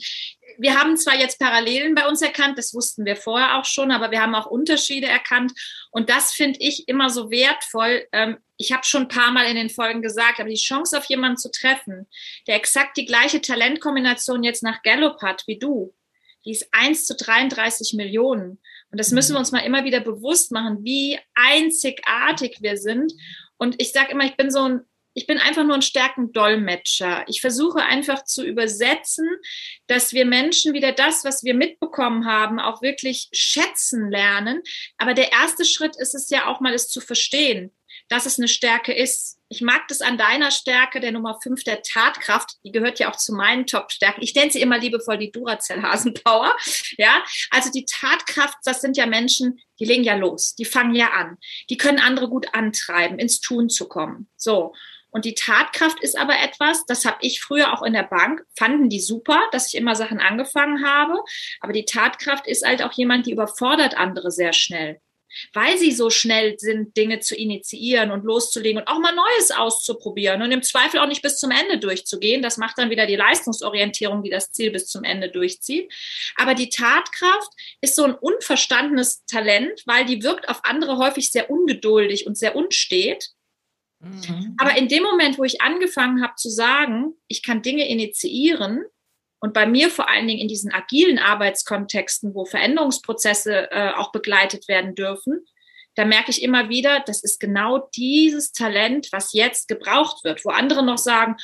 wir 0.57 0.79
haben 0.79 0.95
zwar 0.95 1.19
jetzt 1.19 1.39
Parallelen 1.39 1.93
bei 1.93 2.07
uns 2.07 2.21
erkannt, 2.21 2.57
das 2.57 2.73
wussten 2.73 3.05
wir 3.05 3.17
vorher 3.17 3.57
auch 3.57 3.65
schon, 3.65 3.91
aber 3.91 4.11
wir 4.11 4.21
haben 4.21 4.33
auch 4.33 4.45
Unterschiede 4.45 5.07
erkannt. 5.07 5.51
Und 5.91 6.09
das 6.09 6.31
finde 6.31 6.59
ich 6.61 6.87
immer 6.87 7.09
so 7.09 7.29
wertvoll. 7.29 8.07
Ähm, 8.13 8.37
ich 8.57 8.71
habe 8.71 8.85
schon 8.85 9.03
ein 9.03 9.07
paar 9.09 9.31
Mal 9.31 9.47
in 9.47 9.55
den 9.55 9.69
Folgen 9.69 10.01
gesagt, 10.01 10.39
aber 10.39 10.49
die 10.49 10.55
Chance 10.55 10.97
auf 10.97 11.05
jemanden 11.05 11.37
zu 11.37 11.51
treffen, 11.51 12.07
der 12.47 12.55
exakt 12.55 12.95
die 12.95 13.05
gleiche 13.05 13.41
Talentkombination 13.41 14.43
jetzt 14.43 14.63
nach 14.63 14.81
Gallup 14.83 15.21
hat 15.21 15.43
wie 15.47 15.59
du, 15.59 15.93
die 16.45 16.51
ist 16.51 16.69
1 16.71 17.05
zu 17.07 17.15
33 17.15 17.93
Millionen. 17.95 18.59
Und 18.91 18.99
das 18.99 19.11
müssen 19.11 19.33
wir 19.33 19.39
uns 19.39 19.51
mal 19.51 19.65
immer 19.65 19.83
wieder 19.83 19.99
bewusst 19.99 20.51
machen, 20.51 20.83
wie 20.83 21.19
einzigartig 21.33 22.59
wir 22.61 22.77
sind. 22.77 23.11
Und 23.57 23.81
ich 23.81 23.91
sage 23.91 24.11
immer, 24.11 24.25
ich 24.25 24.37
bin 24.37 24.51
so 24.51 24.63
ein, 24.63 24.81
ich 25.13 25.27
bin 25.27 25.37
einfach 25.37 25.63
nur 25.63 25.75
ein 25.75 25.81
Stärkendolmetscher. 25.81 27.23
Ich 27.27 27.39
versuche 27.39 27.81
einfach 27.81 28.25
zu 28.25 28.45
übersetzen, 28.45 29.27
dass 29.87 30.11
wir 30.11 30.25
Menschen 30.25 30.73
wieder 30.73 30.91
das, 30.91 31.23
was 31.23 31.43
wir 31.43 31.53
mitbekommen 31.53 32.25
haben, 32.25 32.59
auch 32.59 32.81
wirklich 32.81 33.29
schätzen 33.31 34.09
lernen. 34.11 34.61
Aber 34.97 35.13
der 35.13 35.31
erste 35.31 35.63
Schritt 35.63 35.95
ist 35.95 36.15
es 36.15 36.29
ja 36.29 36.47
auch 36.47 36.59
mal, 36.59 36.73
es 36.73 36.89
zu 36.89 36.99
verstehen 36.99 37.71
dass 38.09 38.25
es 38.25 38.37
eine 38.37 38.47
Stärke 38.47 38.93
ist. 38.93 39.34
Ich 39.47 39.61
mag 39.61 39.87
das 39.87 40.01
an 40.01 40.17
deiner 40.17 40.49
Stärke, 40.49 40.99
der 40.99 41.11
Nummer 41.11 41.39
fünf, 41.41 41.63
der 41.63 41.83
Tatkraft. 41.83 42.55
Die 42.63 42.71
gehört 42.71 42.97
ja 42.97 43.11
auch 43.11 43.15
zu 43.15 43.33
meinen 43.33 43.67
Top-Stärken. 43.67 44.23
Ich 44.23 44.33
nenne 44.33 44.51
sie 44.51 44.61
immer 44.61 44.79
liebevoll 44.79 45.17
die 45.17 45.31
Duracell-Hasenpower. 45.31 46.55
Ja, 46.97 47.23
also 47.51 47.71
die 47.71 47.85
Tatkraft, 47.85 48.57
das 48.63 48.79
sind 48.79 48.95
ja 48.95 49.05
Menschen, 49.05 49.59
die 49.79 49.85
legen 49.85 50.03
ja 50.03 50.15
los, 50.15 50.55
die 50.55 50.65
fangen 50.65 50.95
ja 50.95 51.11
an. 51.11 51.37
Die 51.69 51.77
können 51.77 51.99
andere 51.99 52.29
gut 52.29 52.53
antreiben, 52.53 53.19
ins 53.19 53.41
Tun 53.41 53.69
zu 53.69 53.87
kommen. 53.87 54.29
So. 54.37 54.73
Und 55.09 55.25
die 55.25 55.35
Tatkraft 55.35 56.01
ist 56.01 56.17
aber 56.17 56.39
etwas, 56.39 56.85
das 56.85 57.05
habe 57.05 57.17
ich 57.21 57.41
früher 57.41 57.73
auch 57.73 57.83
in 57.83 57.93
der 57.93 58.03
Bank, 58.03 58.43
fanden 58.57 58.89
die 58.89 58.99
super, 58.99 59.41
dass 59.51 59.67
ich 59.67 59.75
immer 59.75 59.95
Sachen 59.95 60.19
angefangen 60.19 60.85
habe. 60.85 61.21
Aber 61.59 61.73
die 61.73 61.85
Tatkraft 61.85 62.47
ist 62.47 62.65
halt 62.65 62.81
auch 62.81 62.93
jemand, 62.93 63.25
die 63.25 63.31
überfordert 63.31 63.95
andere 63.97 64.31
sehr 64.31 64.53
schnell 64.53 65.01
weil 65.53 65.77
sie 65.77 65.91
so 65.91 66.09
schnell 66.09 66.57
sind, 66.57 66.95
Dinge 66.97 67.19
zu 67.19 67.35
initiieren 67.35 68.11
und 68.11 68.23
loszulegen 68.23 68.81
und 68.81 68.87
auch 68.87 68.99
mal 68.99 69.13
Neues 69.13 69.51
auszuprobieren 69.51 70.41
und 70.41 70.51
im 70.51 70.63
Zweifel 70.63 70.99
auch 70.99 71.07
nicht 71.07 71.21
bis 71.21 71.37
zum 71.37 71.51
Ende 71.51 71.79
durchzugehen. 71.79 72.41
Das 72.41 72.57
macht 72.57 72.77
dann 72.77 72.89
wieder 72.89 73.05
die 73.05 73.15
Leistungsorientierung, 73.15 74.23
die 74.23 74.29
das 74.29 74.51
Ziel 74.51 74.71
bis 74.71 74.87
zum 74.87 75.03
Ende 75.03 75.29
durchzieht. 75.29 75.91
Aber 76.35 76.53
die 76.53 76.69
Tatkraft 76.69 77.51
ist 77.81 77.95
so 77.95 78.03
ein 78.03 78.15
unverstandenes 78.15 79.25
Talent, 79.25 79.83
weil 79.85 80.05
die 80.05 80.23
wirkt 80.23 80.49
auf 80.49 80.61
andere 80.63 80.97
häufig 80.97 81.31
sehr 81.31 81.49
ungeduldig 81.49 82.27
und 82.27 82.37
sehr 82.37 82.55
unstet. 82.55 83.29
Mhm. 83.99 84.55
Aber 84.57 84.77
in 84.77 84.87
dem 84.87 85.03
Moment, 85.03 85.37
wo 85.37 85.43
ich 85.43 85.61
angefangen 85.61 86.21
habe 86.21 86.35
zu 86.35 86.49
sagen, 86.49 87.13
ich 87.27 87.43
kann 87.43 87.61
Dinge 87.61 87.87
initiieren, 87.87 88.83
und 89.45 89.53
bei 89.53 89.67
mir 89.67 89.91
vor 89.91 90.09
allen 90.09 90.27
Dingen 90.27 90.41
in 90.41 90.47
diesen 90.47 90.73
agilen 90.73 91.19
Arbeitskontexten, 91.19 92.33
wo 92.33 92.45
Veränderungsprozesse 92.45 93.69
äh, 93.69 93.91
auch 93.91 94.11
begleitet 94.11 94.67
werden 94.67 94.95
dürfen, 94.95 95.45
da 95.93 96.03
merke 96.03 96.31
ich 96.31 96.41
immer 96.41 96.67
wieder, 96.69 97.03
das 97.05 97.23
ist 97.23 97.39
genau 97.39 97.87
dieses 97.95 98.53
Talent, 98.53 99.09
was 99.11 99.33
jetzt 99.33 99.67
gebraucht 99.67 100.23
wird, 100.23 100.43
wo 100.45 100.49
andere 100.49 100.83
noch 100.83 100.97
sagen, 100.97 101.35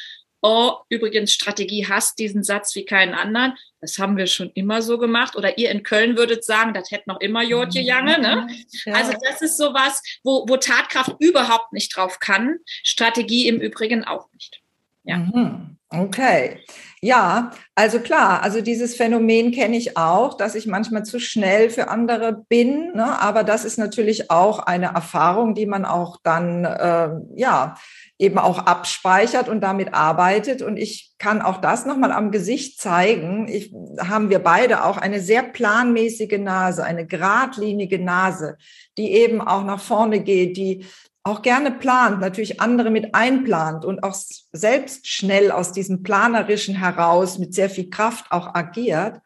oh, 0.41 0.77
übrigens, 0.89 1.31
Strategie 1.31 1.88
hasst 1.88 2.17
diesen 2.17 2.43
Satz 2.43 2.74
wie 2.74 2.86
keinen 2.86 3.13
anderen. 3.13 3.53
Das 3.81 4.00
haben 4.00 4.17
wir 4.17 4.25
schon 4.25 4.50
immer 4.55 4.81
so 4.81 4.98
gemacht. 4.98 5.36
Oder 5.36 5.60
ihr 5.60 5.70
in 5.70 5.84
Köln 5.84 6.17
würdet 6.17 6.43
sagen, 6.43 6.74
das 6.74 6.89
hätte 6.89 7.03
noch 7.05 7.20
immer 7.20 7.43
Jotje 7.43 7.84
Jange. 7.84 8.20
Ne? 8.20 8.48
Ja. 8.86 8.93
Also 8.93 9.13
das 9.24 9.43
ist 9.43 9.58
sowas, 9.58 10.01
wo, 10.24 10.46
wo 10.50 10.58
Tatkraft 10.58 11.13
überhaupt 11.20 11.72
nicht 11.72 11.96
drauf 11.96 12.17
kann. 12.17 12.58
Strategie 12.65 13.48
im 13.48 13.62
Übrigen 13.62 14.05
auch 14.05 14.31
nicht. 14.34 14.61
Ja. 15.03 15.17
Mhm. 15.17 15.77
Okay. 15.93 16.60
Ja, 17.01 17.51
also 17.75 18.00
klar, 18.00 18.43
also 18.43 18.62
dieses 18.62 18.96
Phänomen 18.96 19.51
kenne 19.51 19.75
ich 19.75 19.98
auch, 19.98 20.36
dass 20.38 20.55
ich 20.55 20.65
manchmal 20.65 21.03
zu 21.03 21.20
schnell 21.20 21.70
für 21.70 21.89
andere 21.89 22.46
bin, 22.48 22.93
ne? 22.93 23.20
aber 23.20 23.43
das 23.43 23.65
ist 23.65 23.77
natürlich 23.77 24.31
auch 24.31 24.60
eine 24.60 24.93
Erfahrung, 24.93 25.53
die 25.53 25.65
man 25.65 25.84
auch 25.84 26.17
dann, 26.24 26.63
äh, 26.63 27.10
ja, 27.36 27.75
eben 28.20 28.38
auch 28.38 28.60
abspeichert 28.60 29.50
und 29.50 29.62
damit 29.62 29.93
arbeitet. 29.93 30.62
Und 30.62 30.77
ich 30.77 31.13
kann 31.17 31.41
auch 31.41 31.60
das 31.60 31.86
nochmal 31.88 32.12
am 32.12 32.31
Gesicht 32.31 32.79
zeigen. 32.79 33.48
Ich, 33.50 33.74
haben 34.00 34.29
wir 34.29 34.39
beide 34.39 34.86
auch 34.86 34.98
eine 34.98 35.20
sehr 35.20 35.41
planmäßige 35.41 36.38
Nase, 36.38 36.84
eine 36.84 37.08
geradlinige 37.08 37.98
Nase, 37.98 38.58
die 38.98 39.12
eben 39.12 39.41
auch 39.41 39.63
nach 39.63 39.81
vorne 39.81 40.22
geht, 40.22 40.55
die 40.55 40.86
auch 41.24 41.42
gerne 41.44 41.72
plant, 41.72 42.20
natürlich 42.20 42.62
andere 42.62 42.90
mit 42.90 43.13
einplant 43.13 43.86
und 43.86 44.04
auch 44.04 44.16
selbst 44.54 45.08
schnell 45.08 45.51
aus 45.51 45.72
diesem 45.72 46.01
Planerischen 46.01 46.75
heraus 46.75 47.38
mit 47.38 47.54
sehr 47.54 47.70
viel 47.70 47.90
Kraft 47.90 48.32
auch 48.32 48.56
agiert. 48.56 49.20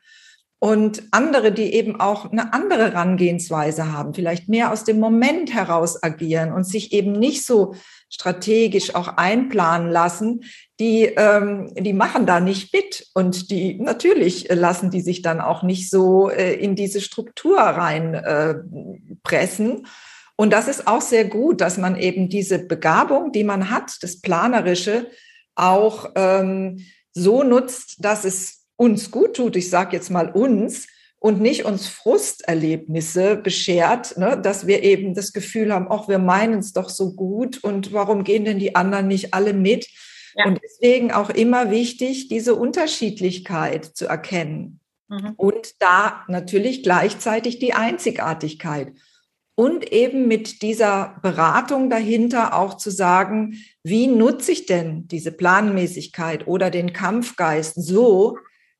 Und 0.60 1.04
andere, 1.12 1.52
die 1.52 1.74
eben 1.74 2.00
auch 2.00 2.32
eine 2.32 2.54
andere 2.54 2.86
Herangehensweise 2.86 3.92
haben, 3.92 4.14
vielleicht 4.14 4.50
mehr 4.50 4.72
aus 4.72 4.84
dem 4.84 5.00
Moment 5.00 5.54
heraus 5.54 6.02
agieren 6.02 6.54
und 6.54 6.64
sich 6.64 6.92
eben 6.92 7.12
nicht 7.12 7.46
so 7.46 7.75
strategisch 8.10 8.96
auch 8.96 9.10
einplanen 9.10 9.92
lassen, 9.92 10.44
die, 10.80 11.04
ähm, 11.04 11.72
die 11.78 11.94
machen 11.94 12.25
da 12.25 12.40
nicht 12.40 12.74
mit. 12.74 13.08
Und 13.14 13.52
die 13.52 13.80
natürlich 13.80 14.48
lassen 14.50 14.90
die 14.90 15.02
sich 15.02 15.22
dann 15.22 15.40
auch 15.40 15.62
nicht 15.62 15.90
so 15.90 16.30
äh, 16.30 16.54
in 16.54 16.75
diese 16.75 17.02
Struktur 17.02 17.60
rein 17.60 18.16
äh, 18.16 18.56
pressen 19.24 19.86
und 20.38 20.51
das 20.51 20.68
ist 20.68 20.88
auch 20.88 21.01
sehr 21.01 21.25
gut, 21.25 21.62
dass 21.62 21.77
man 21.77 21.96
eben 21.96 22.30
diese 22.30 22.60
Begabung, 22.60 23.32
die 23.32 23.44
man 23.44 23.70
hat, 23.70 23.98
das 24.01 24.20
Planerische, 24.20 25.10
auch 25.56 26.12
ähm, 26.15 26.86
so 27.13 27.44
nutzt, 27.44 28.04
dass 28.04 28.25
es 28.25 28.65
uns 28.75 29.12
gut 29.12 29.38
tut. 29.38 29.56
Ich 29.56 29.70
sage 29.70 29.96
jetzt 29.96 30.10
mal 30.10 30.30
uns 30.30 30.88
und 31.20 31.39
nicht 31.39 31.63
uns 31.63 31.88
Frusterlebnisse 31.88 33.38
beschert, 33.38 34.18
ne, 34.18 34.38
dass 34.39 34.68
wir 34.68 34.84
eben 34.84 35.13
das 35.13 35.32
Gefühl 35.32 35.74
haben, 35.74 35.88
ach, 35.89 36.10
wir 36.10 36.20
meinen 36.20 36.60
es 36.60 36.74
doch 36.74 36.89
so 36.89 37.15
gut 37.15 37.63
und 37.63 37.94
warum 37.94 38.25
gehen 38.25 38.44
denn 38.44 38.60
die 38.60 38.75
anderen 38.75 39.08
nicht 39.08 39.34
alle 39.34 39.54
mit? 39.54 39.88
Ja. 40.36 40.48
Und 40.48 40.60
deswegen 40.62 41.13
auch 41.13 41.30
immer 41.30 41.72
wichtig, 41.72 42.27
diese 42.27 42.56
Unterschiedlichkeit 42.56 43.86
zu 43.86 44.06
erkennen. 44.06 44.82
Mhm. 45.08 45.34
Und 45.38 45.82
da 45.82 46.25
natürlich 46.27 46.84
gleichzeitig 46.84 47.60
die 47.60 47.74
Einzigartigkeit 47.74 48.92
und 49.56 49.92
eben 49.92 50.28
mit 50.28 50.62
dieser 50.62 51.18
Beratung 51.22 51.90
dahinter 51.90 52.54
auch 52.54 52.76
zu 52.76 52.92
sagen, 52.92 53.58
wie 53.84 54.08
nutze 54.08 54.52
ich 54.52 54.66
denn 54.66 55.08
diese 55.08 55.32
Planmäßigkeit 55.32 56.46
oder 56.48 56.70
den 56.70 56.92
Kampfgeist 56.92 57.76
so, 57.76 58.38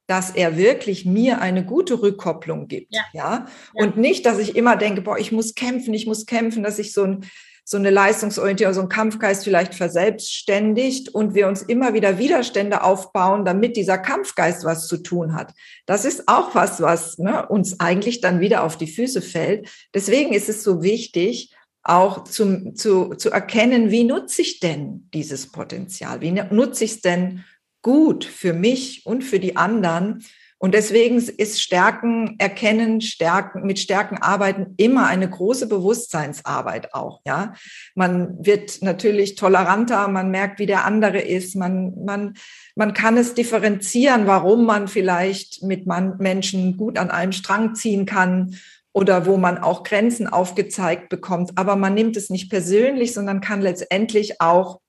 dass 0.08 0.32
er 0.32 0.58
wirklich 0.58 1.05
mir 1.05 1.41
eine 1.41 1.65
gute 1.65 2.01
Rückkopplung 2.01 2.67
gibt, 2.67 2.94
ja. 2.94 3.03
ja? 3.13 3.46
Und 3.74 3.98
nicht, 3.98 4.25
dass 4.25 4.38
ich 4.38 4.55
immer 4.55 4.75
denke, 4.75 5.01
boah, 5.01 5.17
ich 5.17 5.32
muss 5.32 5.55
kämpfen, 5.55 5.94
ich 5.94 6.05
muss 6.05 6.25
kämpfen, 6.25 6.62
dass 6.62 6.77
ich 6.77 6.94
so 6.94 7.03
ein 7.03 7.25
so 7.67 7.77
eine 7.77 7.89
Leistungsorientierung, 7.89 8.75
so 8.75 8.81
ein 8.81 8.89
Kampfgeist 8.89 9.43
vielleicht 9.43 9.74
verselbstständigt 9.74 11.10
und 11.10 11.34
wir 11.34 11.48
uns 11.48 11.63
immer 11.63 11.95
wieder 11.95 12.19
Widerstände 12.19 12.84
aufbauen, 12.84 13.43
damit 13.43 13.75
dieser 13.75 13.98
Kampfgeist 13.98 14.63
was 14.65 14.88
zu 14.88 14.98
tun 14.98 15.34
hat. 15.34 15.51
Das 15.88 16.05
ist 16.05 16.27
auch 16.27 16.53
was, 16.53 16.79
was 16.79 17.17
ne, 17.17 17.48
uns 17.48 17.79
eigentlich 17.79 18.22
dann 18.22 18.39
wieder 18.39 18.63
auf 18.63 18.77
die 18.77 18.88
Füße 18.88 19.24
fällt. 19.24 19.67
Deswegen 19.95 20.31
ist 20.34 20.48
es 20.48 20.63
so 20.63 20.84
wichtig, 20.84 21.55
auch 21.81 22.24
zum, 22.25 22.75
zu, 22.75 23.15
zu 23.15 23.31
erkennen, 23.31 23.89
wie 23.89 24.03
nutze 24.03 24.43
ich 24.43 24.60
denn 24.60 25.10
dieses 25.13 25.51
Potenzial? 25.51 26.22
Wie 26.22 26.31
nutze 26.31 26.84
ich 26.84 26.91
es 26.91 27.01
denn 27.01 27.43
gut 27.81 28.25
für 28.25 28.53
mich 28.53 29.07
und 29.07 29.24
für 29.24 29.39
die 29.39 29.57
anderen? 29.57 30.24
Und 30.57 30.74
deswegen 30.74 31.17
ist 31.17 31.62
Stärken 31.62 32.35
erkennen, 32.39 33.01
Stärken, 33.01 33.65
mit 33.65 33.77
Stärken 33.77 34.17
arbeiten 34.17 34.74
immer 34.77 35.07
eine 35.07 35.29
große 35.29 35.67
Bewusstseinsarbeit 35.67 36.93
auch, 36.93 37.21
ja. 37.25 37.53
Man 37.93 38.38
wird 38.45 38.81
natürlich 38.81 39.35
toleranter, 39.35 40.07
man 40.07 40.31
merkt, 40.31 40.59
wie 40.59 40.65
der 40.65 40.85
andere 40.85 41.19
ist, 41.19 41.55
man, 41.55 41.93
man, 42.05 42.35
man 42.75 42.93
kann 42.93 43.17
es 43.17 43.33
differenzieren, 43.33 44.27
warum 44.27 44.65
man 44.65 44.88
vielleicht 44.88 45.62
mit 45.62 45.85
man, 45.88 46.17
Menschen 46.19 46.77
gut 46.77 46.97
an 46.97 47.12
einem 47.12 47.33
Strang 47.33 47.75
ziehen 47.75 48.05
kann 48.05 48.55
oder 48.93 49.25
wo 49.25 49.35
man 49.35 49.57
auch 49.57 49.83
Grenzen 49.83 50.25
aufgezeigt 50.25 51.09
bekommt. 51.09 51.51
Aber 51.57 51.75
man 51.75 51.93
nimmt 51.93 52.15
es 52.15 52.29
nicht 52.29 52.50
persönlich, 52.50 53.13
sondern 53.13 53.41
kann 53.41 53.62
letztendlich 53.62 54.39
auch 54.39 54.79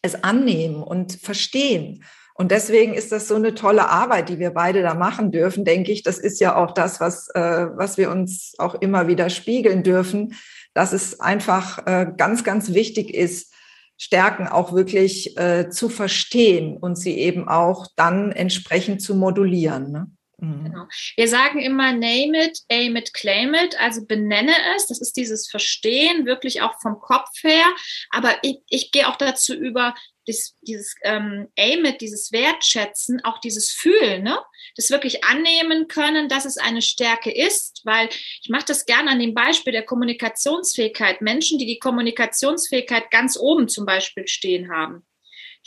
es 0.00 0.24
annehmen 0.24 0.82
und 0.82 1.12
verstehen. 1.12 2.04
Und 2.36 2.50
deswegen 2.50 2.94
ist 2.94 3.12
das 3.12 3.28
so 3.28 3.36
eine 3.36 3.54
tolle 3.54 3.88
Arbeit, 3.88 4.28
die 4.28 4.40
wir 4.40 4.50
beide 4.50 4.82
da 4.82 4.94
machen 4.94 5.30
dürfen, 5.30 5.64
denke 5.64 5.92
ich. 5.92 6.02
Das 6.02 6.18
ist 6.18 6.40
ja 6.40 6.56
auch 6.56 6.72
das, 6.72 7.00
was, 7.00 7.28
äh, 7.34 7.68
was 7.76 7.96
wir 7.96 8.10
uns 8.10 8.54
auch 8.58 8.74
immer 8.74 9.06
wieder 9.06 9.30
spiegeln 9.30 9.84
dürfen, 9.84 10.34
dass 10.74 10.92
es 10.92 11.20
einfach 11.20 11.86
äh, 11.86 12.06
ganz, 12.16 12.42
ganz 12.42 12.74
wichtig 12.74 13.14
ist, 13.14 13.54
Stärken 13.96 14.48
auch 14.48 14.72
wirklich 14.72 15.38
äh, 15.38 15.70
zu 15.70 15.88
verstehen 15.88 16.76
und 16.76 16.96
sie 16.96 17.16
eben 17.16 17.48
auch 17.48 17.86
dann 17.94 18.32
entsprechend 18.32 19.00
zu 19.00 19.14
modulieren. 19.14 19.92
Ne? 19.92 20.06
Mhm. 20.38 20.64
Genau. 20.64 20.86
Wir 21.16 21.28
sagen 21.28 21.60
immer 21.60 21.92
name 21.92 22.46
it, 22.46 22.60
aim 22.68 22.96
it, 22.96 23.14
claim 23.14 23.54
it, 23.54 23.80
also 23.80 24.04
benenne 24.04 24.52
es. 24.76 24.86
Das 24.88 25.00
ist 25.00 25.16
dieses 25.16 25.48
Verstehen, 25.48 26.26
wirklich 26.26 26.62
auch 26.62 26.74
vom 26.82 26.98
Kopf 26.98 27.30
her. 27.42 27.66
Aber 28.10 28.32
ich, 28.42 28.58
ich 28.68 28.90
gehe 28.90 29.08
auch 29.08 29.16
dazu 29.16 29.54
über, 29.54 29.94
dieses, 30.26 30.56
dieses 30.62 30.94
ähm, 31.02 31.48
aim 31.56 31.84
it, 31.84 32.00
dieses 32.00 32.32
Wertschätzen, 32.32 33.24
auch 33.24 33.38
dieses 33.40 33.72
Fühlen, 33.72 34.22
ne? 34.22 34.38
das 34.76 34.90
wirklich 34.90 35.24
annehmen 35.24 35.88
können, 35.88 36.28
dass 36.28 36.44
es 36.44 36.56
eine 36.56 36.82
Stärke 36.82 37.30
ist, 37.30 37.82
weil 37.84 38.08
ich 38.10 38.48
mache 38.48 38.64
das 38.66 38.86
gerne 38.86 39.10
an 39.10 39.18
dem 39.18 39.34
Beispiel 39.34 39.72
der 39.72 39.84
Kommunikationsfähigkeit. 39.84 41.20
Menschen, 41.20 41.58
die 41.58 41.66
die 41.66 41.78
Kommunikationsfähigkeit 41.78 43.10
ganz 43.10 43.36
oben 43.38 43.68
zum 43.68 43.86
Beispiel 43.86 44.26
stehen 44.26 44.70
haben, 44.70 45.06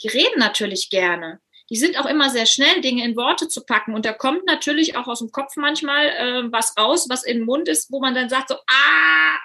die 0.02 0.08
reden 0.08 0.38
natürlich 0.38 0.90
gerne 0.90 1.40
die 1.70 1.76
sind 1.76 1.98
auch 1.98 2.06
immer 2.06 2.30
sehr 2.30 2.46
schnell, 2.46 2.80
Dinge 2.80 3.04
in 3.04 3.16
Worte 3.16 3.48
zu 3.48 3.64
packen. 3.64 3.94
Und 3.94 4.06
da 4.06 4.12
kommt 4.12 4.46
natürlich 4.46 4.96
auch 4.96 5.06
aus 5.06 5.18
dem 5.18 5.30
Kopf 5.30 5.56
manchmal 5.56 6.06
äh, 6.06 6.52
was 6.52 6.76
raus, 6.78 7.08
was 7.10 7.24
in 7.24 7.38
den 7.38 7.46
Mund 7.46 7.68
ist, 7.68 7.92
wo 7.92 8.00
man 8.00 8.14
dann 8.14 8.28
sagt 8.28 8.48
so, 8.48 8.54
ah, 8.54 9.38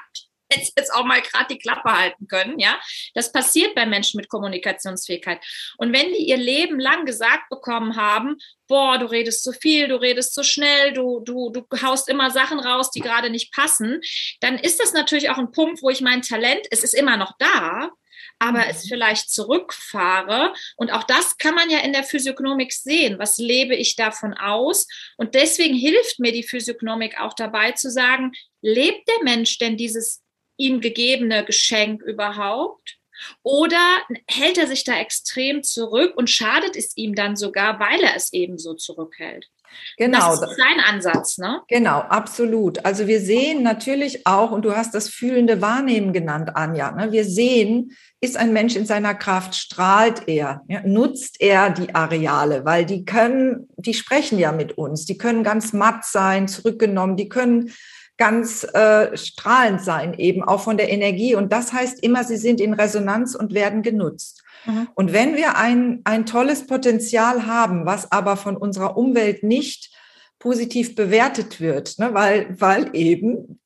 jetzt 0.56 0.74
jetzt 0.78 0.94
auch 0.94 1.06
mal 1.06 1.22
gerade 1.22 1.54
die 1.54 1.60
Klappe 1.60 1.92
halten 1.92 2.28
können, 2.28 2.60
ja. 2.60 2.80
Das 3.14 3.32
passiert 3.32 3.76
bei 3.76 3.86
Menschen 3.86 4.18
mit 4.18 4.30
Kommunikationsfähigkeit. 4.30 5.44
Und 5.78 5.94
wenn 5.94 6.12
die 6.14 6.28
ihr 6.28 6.38
Leben 6.38 6.80
lang 6.80 7.06
gesagt 7.06 7.50
bekommen 7.50 7.96
haben, 7.96 8.38
boah, 8.68 8.98
du 8.98 9.06
redest 9.06 9.44
zu 9.44 9.52
viel, 9.52 9.88
du 9.88 9.96
redest 9.96 10.34
zu 10.34 10.44
schnell, 10.44 10.94
du, 10.94 11.20
du, 11.20 11.52
du 11.52 11.66
haust 11.82 12.10
immer 12.10 12.32
Sachen 12.32 12.60
raus, 12.60 12.92
die 12.92 13.02
gerade 13.02 13.30
nicht 13.30 13.54
passen, 13.54 14.02
dann 14.40 14.58
ist 14.58 14.80
das 14.80 14.94
natürlich 14.94 15.30
auch 15.30 15.38
ein 15.38 15.52
Punkt, 15.52 15.82
wo 15.82 15.90
ich 15.90 16.02
mein 16.02 16.22
Talent, 16.22 16.66
es 16.72 16.84
ist 16.84 16.94
immer 16.94 17.18
noch 17.18 17.34
da, 17.38 17.92
aber 18.40 18.60
mhm. 18.60 18.70
es 18.70 18.88
vielleicht 18.88 19.30
zurückfahre. 19.30 20.54
Und 20.76 20.92
auch 20.92 21.04
das 21.04 21.38
kann 21.38 21.56
man 21.56 21.70
ja 21.70 21.80
in 21.80 21.94
der 21.94 22.04
Physiognomik 22.04 22.74
sehen. 22.74 23.20
Was 23.20 23.38
lebe 23.38 23.76
ich 23.76 23.96
davon 23.96 24.34
aus? 24.34 24.88
Und 25.18 25.36
deswegen 25.36 25.76
hilft 25.76 26.20
mir 26.20 26.32
die 26.32 26.44
Physiognomik 26.44 27.20
auch 27.20 27.34
dabei 27.34 27.72
zu 27.72 27.90
sagen, 27.90 28.32
lebt 28.62 29.08
der 29.08 29.24
Mensch 29.24 29.58
denn 29.60 29.78
dieses 29.78 30.23
ihm 30.58 30.82
gegebene 30.82 31.46
Geschenk 31.46 32.02
überhaupt? 32.02 32.98
Oder 33.42 34.02
hält 34.28 34.58
er 34.58 34.68
sich 34.68 34.84
da 34.84 35.00
extrem 35.00 35.64
zurück 35.64 36.14
und 36.16 36.30
schadet 36.30 36.76
es 36.76 36.98
ihm 36.98 37.16
dann 37.16 37.36
sogar, 37.36 37.80
weil 37.80 38.02
er 38.02 38.16
es 38.16 38.34
eben 38.34 38.58
so 38.58 38.74
zurückhält? 38.74 39.50
Genau. 39.98 40.36
Das 40.36 40.52
ist 40.52 40.58
dein 40.60 40.80
Ansatz, 40.80 41.38
ne? 41.38 41.62
Genau, 41.68 42.00
absolut. 42.00 42.86
Also 42.86 43.08
wir 43.08 43.20
sehen 43.20 43.64
natürlich 43.64 44.26
auch, 44.26 44.52
und 44.52 44.66
du 44.66 44.76
hast 44.76 44.94
das 44.94 45.10
fühlende 45.10 45.62
Wahrnehmen 45.62 46.14
genannt, 46.14 46.52
Anja, 46.56 46.92
ne? 46.92 47.12
wir 47.12 47.26
sehen, 47.26 47.96
ist 48.22 48.38
ein 48.38 48.54
Mensch 48.54 48.76
in 48.76 48.86
seiner 48.86 49.16
Kraft, 49.16 49.56
strahlt 49.56 50.28
er, 50.28 50.62
ja? 50.68 50.82
nutzt 50.86 51.42
er 51.42 51.70
die 51.72 51.94
Areale, 51.94 52.66
weil 52.66 52.86
die 52.86 53.06
können, 53.06 53.68
die 53.78 53.94
sprechen 53.94 54.40
ja 54.40 54.52
mit 54.52 54.78
uns, 54.78 55.06
die 55.06 55.18
können 55.18 55.44
ganz 55.44 55.74
matt 55.74 56.06
sein, 56.06 56.48
zurückgenommen, 56.48 57.18
die 57.18 57.30
können 57.30 57.74
ganz 58.24 58.64
äh, 58.64 59.18
strahlend 59.18 59.82
sein, 59.82 60.14
eben 60.14 60.44
auch 60.44 60.62
von 60.62 60.78
der 60.78 60.90
Energie. 60.90 61.36
Und 61.36 61.52
das 61.52 61.74
heißt 61.74 62.02
immer, 62.02 62.24
sie 62.24 62.38
sind 62.38 62.62
in 62.62 62.74
Resonanz 62.74 63.36
und 63.36 63.54
werden 63.54 63.82
genutzt. 63.82 64.46
Mhm. 64.66 64.88
Und 64.96 65.12
wenn 65.12 65.36
wir 65.36 65.58
ein, 65.58 66.00
ein 66.06 66.26
tolles 66.26 66.66
Potenzial 66.66 67.48
haben, 67.48 67.86
was 67.86 68.14
aber 68.14 68.38
von 68.38 68.56
unserer 68.56 68.96
Umwelt 68.96 69.44
nicht 69.44 69.92
positiv 70.40 70.96
bewertet 70.96 71.60
wird, 71.60 72.00
ne, 72.00 72.14
weil, 72.14 72.56
weil 72.58 72.92
eben 72.96 73.60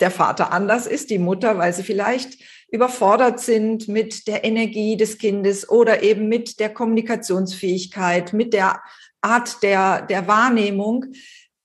der 0.00 0.10
Vater 0.10 0.50
anders 0.50 0.86
ist, 0.86 1.10
die 1.10 1.18
Mutter, 1.18 1.58
weil 1.58 1.74
sie 1.74 1.82
vielleicht 1.82 2.38
überfordert 2.72 3.38
sind 3.38 3.86
mit 3.86 4.26
der 4.28 4.44
Energie 4.44 4.96
des 4.96 5.18
Kindes 5.18 5.68
oder 5.68 6.02
eben 6.02 6.26
mit 6.26 6.58
der 6.58 6.70
Kommunikationsfähigkeit, 6.72 8.32
mit 8.32 8.54
der 8.54 8.80
Art 9.20 9.62
der, 9.62 10.00
der 10.06 10.26
Wahrnehmung, 10.26 11.04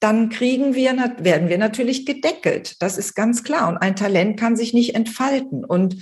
dann 0.05 0.29
kriegen 0.29 0.75
wir, 0.75 0.95
werden 1.17 1.50
wir 1.50 1.57
natürlich 1.57 2.05
gedeckelt. 2.05 2.79
Das 2.79 3.00
ist 3.00 3.15
ganz 3.15 3.43
klar. 3.43 3.67
Und 3.67 3.77
ein 3.77 3.95
Talent 3.95 4.39
kann 4.39 4.55
sich 4.55 4.71
nicht 4.71 4.93
entfalten. 4.93 5.65
Und 5.65 5.98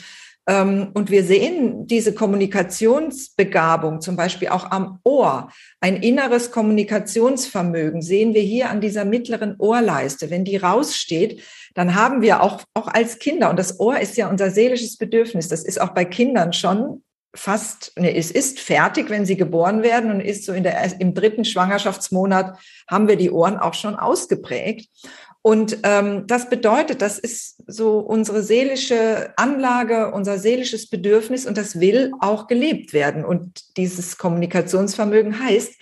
ähm, 0.46 0.90
und 0.94 1.10
wir 1.10 1.24
sehen 1.24 1.88
diese 1.88 2.14
Kommunikationsbegabung 2.14 4.02
zum 4.02 4.18
Beispiel 4.18 4.50
auch 4.50 4.72
am 4.72 5.00
Ohr, 5.06 5.50
ein 5.80 5.96
inneres 5.96 6.52
Kommunikationsvermögen 6.52 8.02
sehen 8.02 8.34
wir 8.34 8.42
hier 8.42 8.70
an 8.70 8.82
dieser 8.82 9.06
mittleren 9.06 9.56
Ohrleiste. 9.58 10.30
Wenn 10.30 10.44
die 10.44 10.58
raussteht, 10.58 11.42
dann 11.74 11.96
haben 11.96 12.22
wir 12.22 12.44
auch, 12.44 12.62
auch 12.74 12.90
als 12.90 13.20
Kinder, 13.20 13.50
und 13.50 13.58
das 13.58 13.80
Ohr 13.80 14.02
ist 14.02 14.18
ja 14.18 14.30
unser 14.30 14.52
seelisches 14.52 14.98
Bedürfnis, 14.98 15.48
das 15.48 15.64
ist 15.64 15.80
auch 15.80 15.94
bei 15.94 16.04
Kindern 16.04 16.52
schon 16.52 17.04
fast, 17.36 17.94
ne, 17.98 18.16
es 18.16 18.32
ist 18.32 18.60
fertig, 18.60 19.10
wenn 19.10 19.26
sie 19.26 19.38
geboren 19.38 19.84
werden 19.84 20.12
und 20.12 20.20
ist 20.20 20.46
so 20.46 20.54
in 20.54 20.64
der, 20.64 21.00
im 21.00 21.14
dritten 21.14 21.46
Schwangerschaftsmonat 21.46 22.58
haben 22.90 23.08
wir 23.08 23.16
die 23.16 23.32
Ohren 23.32 23.58
auch 23.58 23.74
schon 23.74 23.96
ausgeprägt. 23.96 24.90
Und 25.42 25.80
ähm, 25.84 26.26
das 26.26 26.50
bedeutet, 26.50 27.02
das 27.02 27.20
ist 27.20 27.62
so 27.68 28.00
unsere 28.00 28.44
seelische 28.44 29.34
Anlage, 29.36 30.14
unser 30.14 30.40
seelisches 30.40 30.90
Bedürfnis 30.90 31.46
und 31.46 31.58
das 31.58 31.82
will 31.82 32.14
auch 32.22 32.48
gelebt 32.48 32.94
werden. 32.94 33.26
Und 33.26 33.78
dieses 33.78 34.18
Kommunikationsvermögen 34.18 35.44
heißt, 35.44 35.74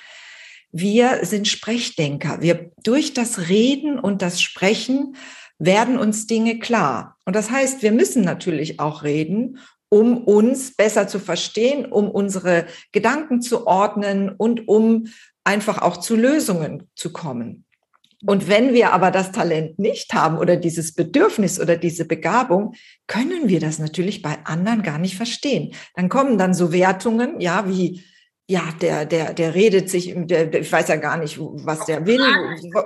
wir 0.71 1.19
sind 1.23 1.47
Sprechdenker. 1.47 2.41
Wir 2.41 2.71
durch 2.81 3.13
das 3.13 3.49
Reden 3.49 3.99
und 3.99 4.23
das 4.23 4.41
Sprechen 4.41 5.15
werden 5.59 5.99
uns 5.99 6.25
Dinge 6.25 6.57
klar. 6.57 7.17
Und 7.25 7.35
das 7.35 7.51
heißt, 7.51 7.83
wir 7.83 7.91
müssen 7.91 8.23
natürlich 8.23 8.79
auch 8.79 9.03
reden, 9.03 9.59
um 9.93 10.23
uns 10.23 10.73
besser 10.73 11.08
zu 11.08 11.19
verstehen, 11.19 11.86
um 11.86 12.10
unsere 12.10 12.65
Gedanken 12.93 13.41
zu 13.41 13.67
ordnen 13.67 14.30
und 14.30 14.67
um 14.69 15.08
einfach 15.43 15.82
auch 15.82 15.97
zu 15.97 16.15
Lösungen 16.15 16.89
zu 16.95 17.12
kommen. 17.12 17.65
Und 18.25 18.47
wenn 18.47 18.73
wir 18.73 18.93
aber 18.93 19.12
das 19.12 19.32
Talent 19.32 19.80
nicht 19.80 20.13
haben 20.13 20.38
oder 20.38 20.56
dieses 20.56 20.93
Bedürfnis 20.93 21.60
oder 21.60 21.75
diese 21.75 22.06
Begabung, 22.06 22.73
können 23.08 23.49
wir 23.49 23.60
das 23.60 23.80
natürlich 23.80 24.21
bei 24.21 24.38
anderen 24.45 24.84
gar 24.84 24.99
nicht 24.99 25.17
verstehen. 25.17 25.73
Dann 25.95 26.08
kommen 26.08 26.38
dann 26.38 26.54
so 26.54 26.71
Wertungen, 26.71 27.41
ja, 27.41 27.67
wie, 27.67 28.04
ja, 28.51 28.67
der, 28.81 29.05
der, 29.05 29.33
der 29.33 29.55
redet 29.55 29.89
sich, 29.89 30.13
der, 30.13 30.53
ich 30.53 30.69
weiß 30.69 30.89
ja 30.89 30.97
gar 30.97 31.15
nicht, 31.15 31.39
was 31.39 31.85
der 31.85 32.05
will, 32.05 32.19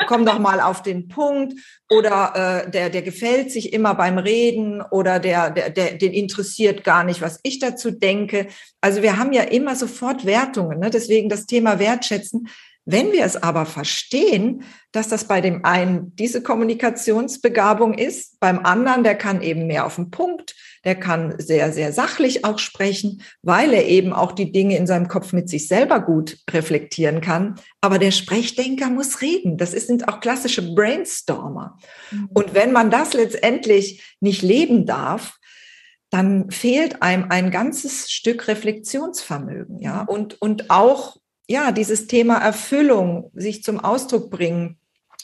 komm 0.07 0.23
doch 0.23 0.37
mal 0.37 0.61
auf 0.61 0.83
den 0.83 1.07
Punkt, 1.07 1.53
oder 1.89 2.65
äh, 2.67 2.69
der, 2.69 2.91
der 2.91 3.01
gefällt 3.01 3.51
sich 3.51 3.73
immer 3.73 3.95
beim 3.95 4.19
Reden, 4.19 4.83
oder 4.91 5.19
der, 5.19 5.49
der, 5.49 5.71
der, 5.71 5.93
den 5.93 6.13
interessiert 6.13 6.83
gar 6.83 7.03
nicht, 7.03 7.19
was 7.19 7.39
ich 7.41 7.57
dazu 7.57 7.89
denke. 7.89 8.45
Also 8.79 9.01
wir 9.01 9.17
haben 9.17 9.33
ja 9.33 9.41
immer 9.41 9.75
sofort 9.75 10.27
Wertungen, 10.27 10.79
ne? 10.79 10.91
deswegen 10.91 11.29
das 11.29 11.47
Thema 11.47 11.79
Wertschätzen 11.79 12.47
wenn 12.87 13.11
wir 13.11 13.25
es 13.25 13.35
aber 13.35 13.65
verstehen, 13.65 14.63
dass 14.91 15.07
das 15.07 15.23
bei 15.23 15.41
dem 15.41 15.65
einen 15.65 16.15
diese 16.17 16.43
Kommunikationsbegabung 16.43 17.95
ist, 17.95 18.39
beim 18.39 18.59
anderen, 18.59 19.03
der 19.03 19.15
kann 19.15 19.41
eben 19.41 19.65
mehr 19.65 19.87
auf 19.87 19.95
den 19.95 20.11
Punkt, 20.11 20.53
der 20.85 20.95
kann 20.95 21.33
sehr, 21.39 21.73
sehr 21.73 21.91
sachlich 21.91 22.45
auch 22.45 22.59
sprechen, 22.59 23.23
weil 23.41 23.73
er 23.73 23.87
eben 23.87 24.13
auch 24.13 24.31
die 24.31 24.51
Dinge 24.51 24.77
in 24.77 24.87
seinem 24.87 25.07
Kopf 25.07 25.33
mit 25.33 25.49
sich 25.49 25.67
selber 25.67 25.99
gut 25.99 26.37
reflektieren 26.51 27.21
kann. 27.21 27.55
Aber 27.81 27.97
der 27.97 28.11
Sprechdenker 28.11 28.89
muss 28.89 29.21
reden. 29.21 29.57
Das 29.57 29.71
sind 29.71 30.07
auch 30.07 30.19
klassische 30.19 30.73
Brainstormer. 30.75 31.77
Mhm. 32.11 32.29
Und 32.33 32.53
wenn 32.53 32.71
man 32.71 32.91
das 32.91 33.13
letztendlich 33.13 34.15
nicht 34.19 34.43
leben 34.43 34.85
darf, 34.85 35.37
dann 36.11 36.51
fehlt 36.51 37.01
einem 37.01 37.25
ein 37.29 37.51
ganzes 37.51 38.11
Stück 38.11 38.47
Reflexionsvermögen, 38.47 39.79
ja, 39.79 40.03
mhm. 40.03 40.07
und, 40.07 40.41
und 40.41 40.69
auch 40.69 41.17
ja, 41.47 41.71
dieses 41.71 42.07
Thema 42.07 42.37
Erfüllung 42.37 43.31
sich 43.33 43.63
zum 43.63 43.79
Ausdruck 43.79 44.29
bringen, 44.31 44.79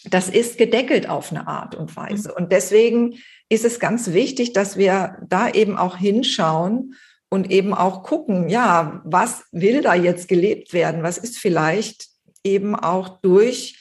das 0.10 0.30
ist 0.30 0.58
gedeckelt 0.58 1.08
auf 1.08 1.32
eine 1.32 1.48
Art 1.48 1.76
und 1.76 1.96
Weise. 1.96 2.30
Mhm. 2.30 2.36
Und 2.36 2.52
deswegen 2.52 3.16
ist 3.50 3.66
es 3.66 3.80
ganz 3.80 4.14
wichtig, 4.14 4.54
dass 4.54 4.78
wir 4.78 5.18
da 5.28 5.50
eben 5.50 5.78
auch 5.78 5.98
hinschauen 5.98 6.96
und 7.30 7.52
eben 7.52 7.74
auch 7.74 8.04
gucken, 8.04 8.50
ja, 8.50 9.02
was 9.06 9.44
will 9.52 9.82
da 9.82 9.94
jetzt 9.94 10.28
gelebt 10.28 10.74
werden? 10.74 11.04
Was 11.04 11.18
ist 11.18 11.38
vielleicht 11.38 12.08
eben 12.44 12.76
auch 12.76 13.22
durch 13.22 13.80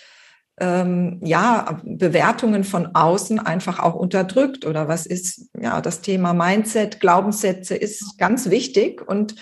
ähm, 0.60 1.20
ja, 1.24 1.80
Bewertungen 1.84 2.64
von 2.64 2.94
außen 2.94 3.40
einfach 3.40 3.80
auch 3.80 3.94
unterdrückt 3.94 4.66
oder 4.66 4.88
was 4.88 5.06
ist, 5.06 5.48
ja, 5.58 5.80
das 5.80 6.02
Thema 6.02 6.34
Mindset, 6.34 7.00
Glaubenssätze 7.00 7.74
ist 7.74 8.18
ganz 8.18 8.50
wichtig 8.50 9.06
und 9.06 9.36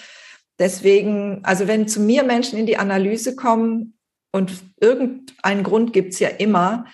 Deswegen, 0.59 1.41
also 1.45 1.69
wenn 1.69 1.87
zu 1.87 2.01
mir 2.01 2.25
Menschen 2.25 2.59
in 2.59 2.67
die 2.67 2.79
Analyse 2.79 3.37
kommen 3.37 3.97
und 4.38 4.53
irgendeinen 4.81 5.62
Grund 5.62 5.92
gibt's 5.92 6.18
ja 6.18 6.29
immer, 6.29 6.87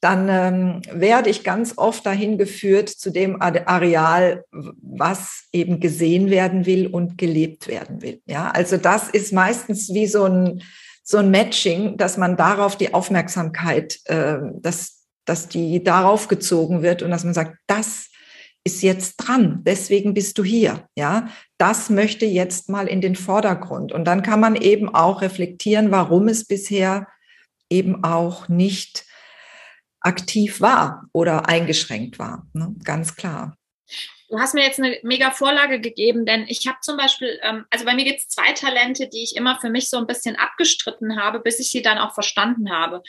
dann 0.00 0.28
ähm, 0.28 0.82
werde 0.92 1.30
ich 1.30 1.44
ganz 1.44 1.78
oft 1.78 2.04
dahin 2.04 2.36
geführt 2.36 2.90
zu 2.90 3.10
dem 3.10 3.40
Areal, 3.40 4.44
was 4.50 5.44
eben 5.50 5.80
gesehen 5.80 6.28
werden 6.28 6.66
will 6.66 6.88
und 6.88 7.16
gelebt 7.16 7.68
werden 7.68 8.02
will. 8.02 8.20
Ja, 8.26 8.50
also 8.50 8.76
das 8.76 9.08
ist 9.08 9.32
meistens 9.32 9.94
wie 9.94 10.06
so 10.06 10.24
ein, 10.24 10.62
so 11.02 11.16
ein 11.18 11.30
Matching, 11.30 11.96
dass 11.96 12.18
man 12.18 12.36
darauf 12.36 12.76
die 12.76 12.92
Aufmerksamkeit, 12.92 13.98
äh, 14.04 14.36
dass, 14.60 15.06
dass 15.24 15.48
die 15.48 15.82
darauf 15.82 16.28
gezogen 16.28 16.82
wird 16.82 17.02
und 17.02 17.10
dass 17.10 17.24
man 17.24 17.32
sagt, 17.32 17.56
das 17.66 18.08
ist 18.64 18.82
jetzt 18.82 19.16
dran, 19.16 19.60
deswegen 19.62 20.14
bist 20.14 20.38
du 20.38 20.44
hier, 20.44 20.88
ja. 20.96 21.28
Das 21.58 21.90
möchte 21.90 22.24
jetzt 22.24 22.68
mal 22.70 22.88
in 22.88 23.00
den 23.00 23.14
Vordergrund. 23.14 23.92
Und 23.92 24.06
dann 24.06 24.22
kann 24.22 24.40
man 24.40 24.56
eben 24.56 24.94
auch 24.94 25.20
reflektieren, 25.20 25.90
warum 25.90 26.28
es 26.28 26.46
bisher 26.46 27.06
eben 27.70 28.04
auch 28.04 28.48
nicht 28.48 29.04
aktiv 30.00 30.60
war 30.60 31.04
oder 31.12 31.48
eingeschränkt 31.48 32.18
war. 32.18 32.46
Ne? 32.52 32.74
Ganz 32.84 33.16
klar. 33.16 33.56
Du 34.28 34.38
hast 34.38 34.54
mir 34.54 34.64
jetzt 34.64 34.80
eine 34.80 34.98
mega 35.02 35.30
Vorlage 35.30 35.80
gegeben, 35.80 36.24
denn 36.26 36.46
ich 36.48 36.66
habe 36.66 36.78
zum 36.80 36.96
Beispiel, 36.96 37.38
ähm, 37.42 37.66
also 37.70 37.84
bei 37.84 37.94
mir 37.94 38.04
gibt 38.04 38.20
es 38.20 38.28
zwei 38.28 38.52
Talente, 38.52 39.08
die 39.08 39.22
ich 39.22 39.36
immer 39.36 39.60
für 39.60 39.70
mich 39.70 39.88
so 39.90 39.98
ein 39.98 40.06
bisschen 40.06 40.36
abgestritten 40.36 41.20
habe, 41.20 41.40
bis 41.40 41.60
ich 41.60 41.70
sie 41.70 41.82
dann 41.82 41.98
auch 41.98 42.14
verstanden 42.14 42.70
habe. 42.70 43.02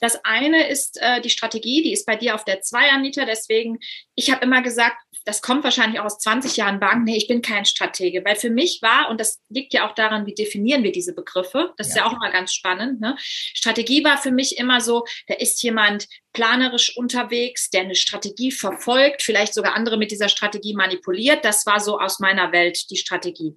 Das 0.00 0.24
eine 0.24 0.68
ist 0.68 0.98
äh, 1.00 1.20
die 1.20 1.30
Strategie, 1.30 1.82
die 1.82 1.92
ist 1.92 2.06
bei 2.06 2.16
dir 2.16 2.34
auf 2.34 2.44
der 2.44 2.60
2, 2.60 2.90
Anita. 2.90 3.24
Deswegen, 3.24 3.78
ich 4.14 4.30
habe 4.30 4.44
immer 4.44 4.62
gesagt, 4.62 4.96
das 5.24 5.42
kommt 5.42 5.62
wahrscheinlich 5.62 6.00
auch 6.00 6.06
aus 6.06 6.18
20 6.20 6.56
Jahren 6.56 6.80
Bank. 6.80 7.04
Nee, 7.04 7.16
ich 7.16 7.28
bin 7.28 7.42
kein 7.42 7.66
Stratege. 7.66 8.24
Weil 8.24 8.36
für 8.36 8.48
mich 8.48 8.80
war, 8.80 9.10
und 9.10 9.20
das 9.20 9.40
liegt 9.50 9.74
ja 9.74 9.86
auch 9.86 9.94
daran, 9.94 10.24
wie 10.24 10.34
definieren 10.34 10.82
wir 10.82 10.92
diese 10.92 11.14
Begriffe, 11.14 11.74
das 11.76 11.88
ja. 11.88 11.90
ist 11.90 11.96
ja 11.98 12.06
auch 12.06 12.12
immer 12.14 12.30
ganz 12.30 12.54
spannend. 12.54 13.00
Ne? 13.00 13.14
Strategie 13.18 14.02
war 14.04 14.16
für 14.16 14.30
mich 14.30 14.56
immer 14.58 14.80
so, 14.80 15.04
da 15.26 15.34
ist 15.34 15.62
jemand 15.62 16.06
planerisch 16.32 16.96
unterwegs, 16.96 17.68
der 17.68 17.82
eine 17.82 17.94
Strategie 17.94 18.52
verfolgt, 18.52 19.22
vielleicht 19.22 19.52
sogar 19.52 19.74
andere 19.74 19.98
mit 19.98 20.10
dieser 20.10 20.28
Strategie 20.28 20.74
manipuliert. 20.74 21.44
Das 21.44 21.66
war 21.66 21.80
so 21.80 21.98
aus 21.98 22.20
meiner 22.20 22.52
Welt 22.52 22.90
die 22.90 22.96
Strategie. 22.96 23.54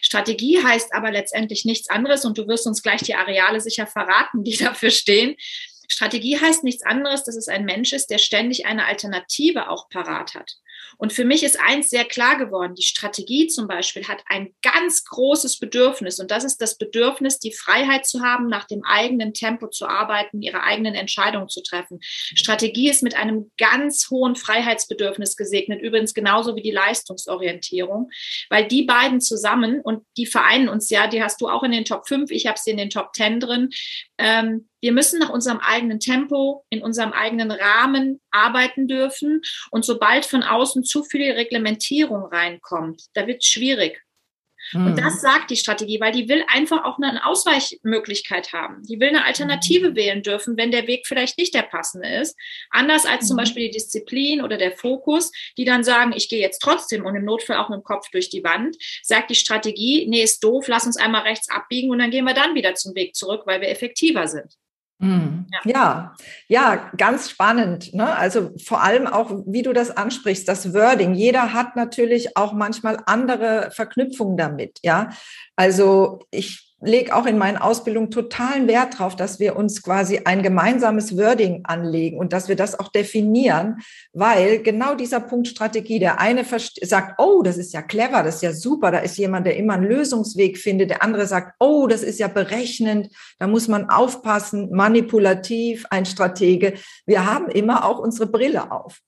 Strategie 0.00 0.62
heißt 0.62 0.94
aber 0.94 1.10
letztendlich 1.10 1.64
nichts 1.64 1.88
anderes 1.90 2.24
und 2.24 2.38
du 2.38 2.48
wirst 2.48 2.66
uns 2.66 2.82
gleich 2.82 3.02
die 3.02 3.14
Areale 3.14 3.60
sicher 3.60 3.86
verraten, 3.86 4.44
die 4.44 4.56
dafür 4.56 4.90
stehen. 4.90 5.36
Strategie 5.92 6.40
heißt 6.40 6.64
nichts 6.64 6.82
anderes, 6.82 7.22
dass 7.22 7.36
es 7.36 7.48
ein 7.48 7.66
Mensch 7.66 7.92
ist, 7.92 8.08
der 8.08 8.16
ständig 8.16 8.64
eine 8.64 8.86
Alternative 8.86 9.68
auch 9.68 9.90
parat 9.90 10.34
hat. 10.34 10.56
Und 10.98 11.12
für 11.12 11.24
mich 11.24 11.42
ist 11.42 11.58
eins 11.60 11.90
sehr 11.90 12.04
klar 12.04 12.38
geworden. 12.38 12.74
Die 12.74 12.82
Strategie 12.82 13.46
zum 13.46 13.66
Beispiel 13.66 14.06
hat 14.08 14.22
ein 14.26 14.54
ganz 14.62 15.04
großes 15.04 15.58
Bedürfnis. 15.58 16.20
Und 16.20 16.30
das 16.30 16.44
ist 16.44 16.60
das 16.60 16.78
Bedürfnis, 16.78 17.38
die 17.38 17.52
Freiheit 17.52 18.06
zu 18.06 18.22
haben, 18.22 18.48
nach 18.48 18.66
dem 18.66 18.84
eigenen 18.84 19.34
Tempo 19.34 19.68
zu 19.68 19.86
arbeiten, 19.86 20.42
ihre 20.42 20.62
eigenen 20.62 20.94
Entscheidungen 20.94 21.48
zu 21.48 21.62
treffen. 21.62 21.98
Strategie 22.02 22.88
ist 22.88 23.02
mit 23.02 23.16
einem 23.16 23.50
ganz 23.58 24.08
hohen 24.10 24.36
Freiheitsbedürfnis 24.36 25.36
gesegnet. 25.36 25.80
Übrigens 25.82 26.14
genauso 26.14 26.56
wie 26.56 26.62
die 26.62 26.70
Leistungsorientierung, 26.70 28.10
weil 28.48 28.66
die 28.66 28.82
beiden 28.82 29.20
zusammen 29.20 29.80
und 29.80 30.04
die 30.16 30.26
vereinen 30.26 30.68
uns 30.68 30.90
ja, 30.90 31.06
die 31.06 31.22
hast 31.22 31.40
du 31.40 31.48
auch 31.48 31.62
in 31.62 31.72
den 31.72 31.84
Top 31.84 32.06
5, 32.06 32.30
ich 32.30 32.46
habe 32.46 32.58
sie 32.58 32.70
in 32.70 32.76
den 32.76 32.90
Top 32.90 33.14
10 33.14 33.40
drin. 33.40 33.70
Ähm, 34.18 34.68
wir 34.80 34.92
müssen 34.92 35.20
nach 35.20 35.30
unserem 35.30 35.58
eigenen 35.58 36.00
Tempo, 36.00 36.64
in 36.68 36.82
unserem 36.82 37.12
eigenen 37.12 37.50
Rahmen 37.50 38.20
arbeiten 38.32 38.88
dürfen. 38.88 39.42
Und 39.70 39.84
sobald 39.84 40.26
von 40.26 40.42
außen 40.42 40.84
zu 40.84 41.04
viel 41.04 41.32
Reglementierung 41.32 42.24
reinkommt, 42.24 43.04
da 43.14 43.26
wird 43.26 43.42
es 43.42 43.48
schwierig. 43.48 44.02
Und 44.74 44.96
das 44.96 45.20
sagt 45.20 45.50
die 45.50 45.56
Strategie, 45.56 46.00
weil 46.00 46.12
die 46.12 46.28
will 46.28 46.44
einfach 46.46 46.84
auch 46.84 46.98
eine 46.98 47.26
Ausweichmöglichkeit 47.26 48.52
haben. 48.52 48.82
Die 48.84 49.00
will 49.00 49.08
eine 49.08 49.24
Alternative 49.24 49.90
mhm. 49.90 49.96
wählen 49.96 50.22
dürfen, 50.22 50.56
wenn 50.56 50.70
der 50.70 50.86
Weg 50.86 51.06
vielleicht 51.06 51.36
nicht 51.36 51.54
der 51.54 51.62
passende 51.62 52.08
ist. 52.08 52.36
Anders 52.70 53.04
als 53.04 53.24
mhm. 53.24 53.26
zum 53.28 53.36
Beispiel 53.38 53.66
die 53.66 53.72
Disziplin 53.72 54.42
oder 54.42 54.56
der 54.56 54.72
Fokus, 54.72 55.32
die 55.58 55.64
dann 55.64 55.84
sagen, 55.84 56.12
ich 56.16 56.28
gehe 56.28 56.40
jetzt 56.40 56.60
trotzdem 56.60 57.04
und 57.04 57.16
im 57.16 57.24
Notfall 57.24 57.56
auch 57.56 57.68
mit 57.68 57.80
dem 57.80 57.84
Kopf 57.84 58.08
durch 58.10 58.30
die 58.30 58.44
Wand, 58.44 58.76
sagt 59.02 59.30
die 59.30 59.34
Strategie, 59.34 60.06
nee, 60.08 60.22
ist 60.22 60.42
doof, 60.42 60.66
lass 60.68 60.86
uns 60.86 60.96
einmal 60.96 61.22
rechts 61.22 61.50
abbiegen 61.50 61.90
und 61.90 61.98
dann 61.98 62.10
gehen 62.10 62.24
wir 62.24 62.34
dann 62.34 62.54
wieder 62.54 62.74
zum 62.74 62.94
Weg 62.94 63.14
zurück, 63.14 63.42
weil 63.46 63.60
wir 63.60 63.68
effektiver 63.68 64.28
sind. 64.28 64.56
Mhm. 65.02 65.46
Ja. 65.64 66.14
ja, 66.46 66.90
ganz 66.96 67.28
spannend. 67.28 67.92
Ne? 67.92 68.16
Also 68.16 68.50
vor 68.64 68.82
allem 68.82 69.08
auch, 69.08 69.42
wie 69.46 69.62
du 69.62 69.72
das 69.72 69.90
ansprichst, 69.90 70.46
das 70.46 70.72
Wording. 70.72 71.14
Jeder 71.14 71.52
hat 71.52 71.74
natürlich 71.74 72.36
auch 72.36 72.52
manchmal 72.52 72.98
andere 73.06 73.70
Verknüpfungen 73.72 74.36
damit. 74.36 74.78
Ja, 74.82 75.10
also 75.56 76.20
ich 76.30 76.71
lege 76.84 77.14
auch 77.14 77.26
in 77.26 77.38
meinen 77.38 77.56
Ausbildungen 77.56 78.10
totalen 78.10 78.66
Wert 78.66 78.94
darauf, 78.94 79.16
dass 79.16 79.38
wir 79.38 79.56
uns 79.56 79.82
quasi 79.82 80.22
ein 80.24 80.42
gemeinsames 80.42 81.16
Wording 81.16 81.60
anlegen 81.64 82.18
und 82.18 82.32
dass 82.32 82.48
wir 82.48 82.56
das 82.56 82.78
auch 82.78 82.88
definieren, 82.88 83.78
weil 84.12 84.62
genau 84.62 84.94
dieser 84.94 85.20
Punkt 85.20 85.48
Strategie, 85.48 85.98
der 85.98 86.20
eine 86.20 86.44
sagt, 86.44 87.14
oh, 87.18 87.42
das 87.42 87.56
ist 87.56 87.72
ja 87.72 87.82
clever, 87.82 88.22
das 88.22 88.36
ist 88.36 88.42
ja 88.42 88.52
super, 88.52 88.90
da 88.90 88.98
ist 88.98 89.16
jemand, 89.16 89.46
der 89.46 89.56
immer 89.56 89.74
einen 89.74 89.86
Lösungsweg 89.86 90.58
findet, 90.58 90.90
der 90.90 91.02
andere 91.02 91.26
sagt, 91.26 91.54
oh, 91.60 91.86
das 91.86 92.02
ist 92.02 92.18
ja 92.18 92.28
berechnend, 92.28 93.08
da 93.38 93.46
muss 93.46 93.68
man 93.68 93.88
aufpassen, 93.88 94.70
manipulativ, 94.72 95.86
ein 95.90 96.04
Stratege. 96.04 96.74
Wir 97.06 97.26
haben 97.26 97.48
immer 97.48 97.84
auch 97.84 97.98
unsere 97.98 98.26
Brille 98.26 98.72
auf. 98.72 99.00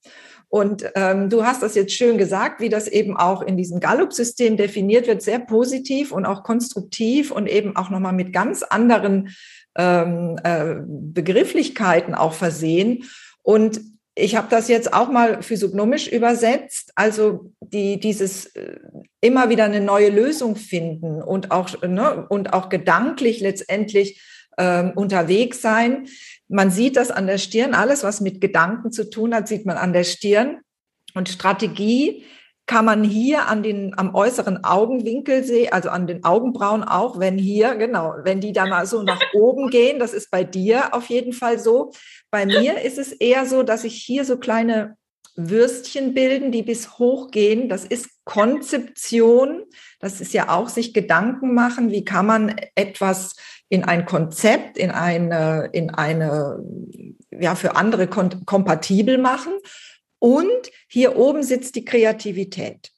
Und 0.55 0.85
ähm, 0.95 1.31
du 1.31 1.45
hast 1.45 1.65
das 1.65 1.75
jetzt 1.75 1.95
schön 1.95 2.17
gesagt, 2.17 2.61
wie 2.61 2.69
das 2.69 2.87
eben 2.87 3.17
auch 3.17 3.43
in 3.43 3.57
diesem 3.57 3.81
Gallup-System 3.81 4.57
definiert 4.57 5.09
wird, 5.09 5.21
sehr 5.21 5.41
positiv 5.41 6.13
und 6.13 6.25
auch 6.25 6.45
konstruktiv 6.45 7.33
und 7.33 7.49
eben 7.49 7.75
auch 7.75 7.91
nochmal 7.91 8.13
mit 8.13 8.33
ganz 8.33 8.63
anderen 8.63 9.35
ähm, 9.77 10.39
äh, 10.45 10.77
Begrifflichkeiten 10.87 12.15
auch 12.15 12.35
versehen. 12.35 13.03
Und 13.43 13.81
ich 14.15 14.37
habe 14.37 14.47
das 14.49 14.69
jetzt 14.69 14.95
auch 14.95 15.11
mal 15.11 15.43
physiognomisch 15.43 16.07
übersetzt, 16.07 16.93
also 16.95 17.51
die, 17.59 17.99
dieses 17.99 18.47
äh, 18.55 18.79
immer 19.21 19.51
wieder 19.51 19.65
eine 19.65 19.81
neue 19.81 20.11
Lösung 20.11 20.55
finden 20.55 21.21
und 21.21 21.51
auch, 21.51 21.83
ne, 21.83 22.27
und 22.29 22.53
auch 22.53 22.69
gedanklich 22.69 23.41
letztendlich 23.41 24.23
ähm, 24.57 24.93
unterwegs 24.95 25.61
sein. 25.61 26.07
Man 26.49 26.71
sieht 26.71 26.97
das 26.97 27.11
an 27.11 27.27
der 27.27 27.39
Stirn, 27.39 27.75
alles, 27.75 28.03
was 28.03 28.21
mit 28.21 28.41
Gedanken 28.41 28.93
zu 28.93 29.09
tun 29.09 29.35
hat, 29.35 29.49
sieht 29.49 29.67
man 29.67 29.77
an 29.77 29.93
der 29.93 30.05
Stirn. 30.05 30.61
Und 31.15 31.29
Strategie 31.29 32.25
kann 32.67 32.85
man 32.85 33.05
hier 33.05 33.47
an 33.47 33.63
den, 33.63 33.97
am 33.99 34.15
äußeren 34.15 34.65
Augenwinkel 34.65 35.45
sehen, 35.45 35.73
also 35.73 35.91
an 35.91 36.07
den 36.07 36.25
Augenbrauen 36.25 36.83
auch, 36.83 37.19
wenn 37.19 37.37
hier, 37.37 37.75
genau, 37.77 38.15
wenn 38.23 38.41
die 38.41 38.53
dann 38.53 38.71
mal 38.71 38.87
so 38.87 39.03
nach 39.03 39.21
oben 39.35 39.69
gehen, 39.69 39.99
das 39.99 40.15
ist 40.15 40.31
bei 40.31 40.45
dir 40.45 40.95
auf 40.95 41.07
jeden 41.07 41.33
Fall 41.33 41.59
so. 41.59 41.93
Bei 42.31 42.47
mir 42.47 42.81
ist 42.81 42.99
es 42.99 43.13
eher 43.13 43.45
so, 43.47 43.63
dass 43.63 43.83
sich 43.83 44.03
hier 44.03 44.25
so 44.25 44.39
kleine 44.39 44.97
Würstchen 45.37 46.15
bilden, 46.15 46.53
die 46.53 46.63
bis 46.63 46.99
hoch 46.99 47.31
gehen. 47.31 47.69
Das 47.69 47.85
ist 47.85 48.09
Konzeption. 48.25 49.65
Das 50.01 50.21
ist 50.21 50.33
ja 50.33 50.49
auch 50.49 50.69
sich 50.69 50.95
Gedanken 50.95 51.55
machen. 51.55 51.91
Wie 51.91 52.05
kann 52.05 52.27
man 52.27 52.55
etwas 52.77 53.35
in 53.69 53.85
ein 53.85 54.05
Konzept, 54.05 54.79
in 54.79 54.91
eine, 54.91 55.69
in 55.73 55.91
eine, 55.91 56.63
ja, 57.31 57.55
für 57.55 57.77
andere 57.77 58.07
kompatibel 58.07 59.19
machen. 59.19 59.55
Und 60.19 60.71
hier 60.89 61.17
oben 61.17 61.43
sitzt 61.43 61.75
die 61.75 61.85
Kreativität. 61.85 62.94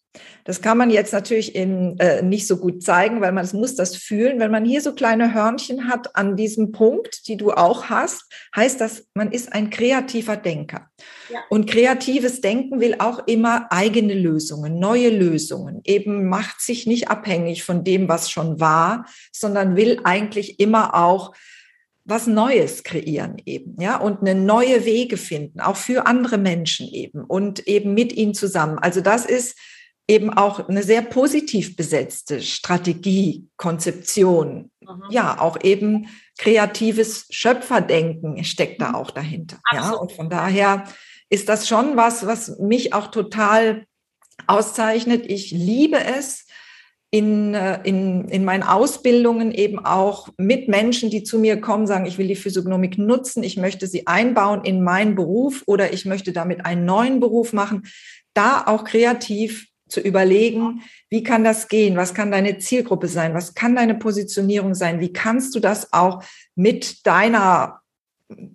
Das 0.47 0.63
kann 0.63 0.79
man 0.79 0.91
jetzt 0.91 1.13
natürlich 1.13 1.57
in, 1.57 1.99
äh, 1.99 2.23
nicht 2.23 2.47
so 2.47 2.57
gut 2.59 2.83
zeigen, 2.83 3.21
weil 3.21 3.33
man 3.33 3.45
es 3.45 3.53
muss 3.53 3.75
das 3.75 3.97
fühlen. 3.97 4.39
Wenn 4.39 4.53
man 4.53 4.65
hier 4.65 4.81
so 4.81 4.95
kleine 4.95 5.35
Hörnchen 5.35 5.89
hat 5.89 6.15
an 6.15 6.37
diesem 6.37 6.71
Punkt, 6.71 7.27
die 7.27 7.37
du 7.37 7.51
auch 7.51 7.87
hast, 7.87 8.33
heißt 8.55 8.81
das, 8.81 9.09
man 9.13 9.33
ist 9.33 9.53
ein 9.53 9.71
kreativer 9.71 10.37
Denker. 10.37 10.89
Ja. 11.33 11.41
Und 11.51 11.69
kreatives 11.69 12.41
Denken 12.41 12.79
will 12.79 12.95
auch 13.01 13.27
immer 13.27 13.67
eigene 13.71 14.15
Lösungen, 14.15 14.79
neue 14.79 15.11
Lösungen. 15.11 15.81
Eben 15.83 16.29
macht 16.29 16.61
sich 16.61 16.87
nicht 16.87 17.09
abhängig 17.09 17.65
von 17.65 17.83
dem, 17.83 18.09
was 18.09 18.31
schon 18.31 18.61
war, 18.61 19.07
sondern 19.33 19.75
will 19.75 20.01
eigentlich 20.05 20.61
immer 20.61 20.95
auch 20.95 21.35
was 22.09 22.29
Neues 22.29 22.85
kreieren 22.85 23.43
eben, 23.47 23.81
ja, 23.81 23.97
und 23.97 24.21
eine 24.21 24.37
neue 24.37 24.85
Wege 24.85 25.17
finden, 25.17 25.61
auch 25.61 25.75
für 25.75 26.07
andere 26.07 26.39
Menschen 26.39 26.87
eben 26.87 27.25
und 27.25 27.67
eben 27.67 27.95
mit 27.95 28.13
ihnen 28.13 28.33
zusammen. 28.33 28.79
Also 28.79 29.01
das 29.01 29.27
ist 29.27 29.57
eben 30.09 30.31
auch 30.31 30.69
eine 30.69 30.83
sehr 30.83 31.03
positiv 31.03 31.77
besetzte 31.77 32.41
Strategie, 32.41 33.49
Konzeption. 33.57 34.71
Mhm. 34.81 35.03
Ja, 35.11 35.41
auch 35.41 35.59
eben 35.63 36.09
kreatives 36.39 37.27
Schöpferdenken 37.31 38.45
steckt 38.45 38.81
da 38.81 38.91
mhm. 38.91 38.95
auch 38.95 39.11
dahinter. 39.11 39.59
Absolut. 39.65 39.95
Ja, 39.95 40.01
und 40.01 40.13
von 40.13 40.31
daher 40.31 40.85
ist 41.29 41.49
das 41.49 41.67
schon 41.67 41.97
was, 41.97 42.27
was 42.27 42.59
mich 42.59 42.93
auch 42.95 43.09
total 43.09 43.87
auszeichnet. 44.47 45.27
Ich 45.27 45.51
liebe 45.51 45.99
es, 45.99 46.47
in, 47.11 47.55
äh, 47.55 47.81
in, 47.85 48.29
in 48.29 48.45
meinen 48.45 48.63
Ausbildungen 48.63 49.53
eben 49.53 49.79
auch 49.79 50.29
mit 50.37 50.69
Menschen, 50.69 51.09
die 51.09 51.23
zu 51.23 51.39
mir 51.39 51.61
kommen, 51.61 51.87
sagen, 51.87 52.07
ich 52.07 52.19
will 52.19 52.29
die 52.29 52.37
Physiognomik 52.37 52.99
nutzen, 52.99 53.43
ich 53.43 53.57
möchte 53.57 53.87
sie 53.87 54.07
einbauen 54.07 54.65
in 54.65 54.83
meinen 54.83 55.15
Beruf 55.15 55.63
oder 55.67 55.93
ich 55.93 56.05
möchte 56.05 56.33
damit 56.33 56.67
einen 56.67 56.85
neuen 56.85 57.21
Beruf 57.21 57.53
machen, 57.53 57.85
da 58.35 58.65
auch 58.67 58.85
kreativ 58.85 59.69
zu 59.89 60.01
überlegen, 60.01 60.83
wie 61.11 61.23
kann 61.23 61.45
das 61.45 61.69
gehen? 61.69 61.97
Was 61.97 62.15
kann 62.15 62.31
deine 62.31 62.59
Zielgruppe 62.59 63.09
sein? 63.09 63.35
Was 63.35 63.55
kann 63.55 63.77
deine 63.77 63.95
Positionierung 63.95 64.75
sein? 64.75 65.01
Wie 65.01 65.13
kannst 65.13 65.55
du 65.55 65.61
das 65.61 65.93
auch 65.93 66.23
mit 66.55 67.07
deiner 67.07 67.81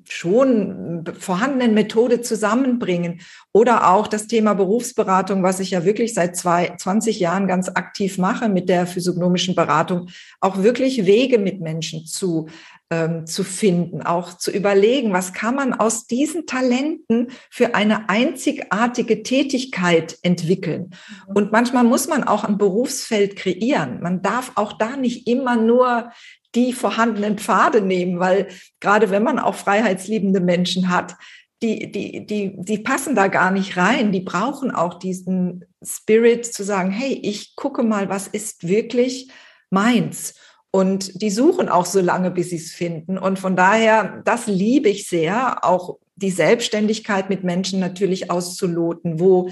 schon 0.08 1.06
vorhandenen 1.18 1.74
Methode 1.74 2.22
zusammenbringen. 2.22 3.22
Oder 3.54 3.90
auch 3.90 4.08
das 4.08 4.28
Thema 4.28 4.54
Berufsberatung, 4.54 5.44
was 5.44 5.60
ich 5.60 5.72
ja 5.72 5.86
wirklich 5.86 6.14
seit 6.14 6.36
zwei, 6.36 6.76
20 6.76 7.20
Jahren 7.20 7.48
ganz 7.48 7.70
aktiv 7.70 8.18
mache 8.18 8.50
mit 8.50 8.68
der 8.68 8.86
physiognomischen 8.86 9.56
Beratung, 9.56 10.10
auch 10.42 10.62
wirklich 10.62 11.06
Wege 11.06 11.38
mit 11.38 11.62
Menschen 11.62 12.06
zu, 12.06 12.50
ähm, 12.92 13.26
zu 13.26 13.44
finden, 13.46 14.02
auch 14.02 14.38
zu 14.38 14.52
überlegen, 14.52 15.14
was 15.14 15.32
kann 15.32 15.56
man 15.56 15.74
aus 15.74 16.08
diesen 16.08 16.46
Talenten 16.46 17.30
für 17.50 17.74
eine 17.74 18.10
einzigartige 18.10 19.24
Tätigkeit 19.24 20.20
entwickeln. 20.22 20.92
Mhm. 21.28 21.36
Und 21.36 21.52
manchmal 21.54 21.86
muss 21.86 22.08
man 22.08 22.26
auch 22.26 22.44
ein 22.44 22.58
Berufsfeld 22.58 23.38
kreieren. 23.38 24.02
Man 24.02 24.22
darf 24.22 24.52
auch 24.56 24.74
da 24.74 24.98
nicht 24.98 25.26
immer 25.26 25.56
nur 25.56 26.12
die 26.54 26.74
vorhandenen 26.74 27.38
Pfade 27.38 27.82
nehmen, 27.82 28.20
weil 28.20 28.50
gerade 28.82 29.10
wenn 29.10 29.24
man 29.24 29.40
auch 29.40 29.56
freiheitsliebende 29.56 30.42
Menschen 30.42 30.90
hat, 30.90 31.16
die, 31.64 31.92
die, 31.92 32.26
die, 32.26 32.54
die 32.58 32.78
passen 32.80 33.16
da 33.16 33.28
gar 33.28 33.52
nicht 33.52 33.78
rein. 33.78 34.12
Die 34.12 34.22
brauchen 34.22 34.72
auch 34.72 34.96
diesen 34.96 35.64
Spirit 35.82 36.46
zu 36.46 36.64
sagen, 36.64 36.92
hey, 36.92 37.14
ich 37.24 37.56
gucke 37.56 37.84
mal, 37.84 38.10
was 38.10 38.28
ist 38.28 38.68
wirklich 38.68 39.32
meins. 39.70 40.34
Und 40.72 41.22
die 41.22 41.30
suchen 41.30 41.68
auch 41.68 41.86
so 41.86 42.00
lange, 42.00 42.32
bis 42.32 42.50
sie 42.50 42.56
es 42.56 42.72
finden. 42.72 43.18
Und 43.18 43.40
von 43.40 43.58
daher, 43.58 44.22
das 44.24 44.48
liebe 44.48 44.88
ich 44.88 45.08
sehr, 45.08 45.66
auch 45.66 45.98
die 46.16 46.32
Selbstständigkeit 46.32 47.30
mit 47.30 47.44
Menschen 47.44 47.80
natürlich 47.80 48.32
auszuloten. 48.32 49.20
Wo, 49.20 49.50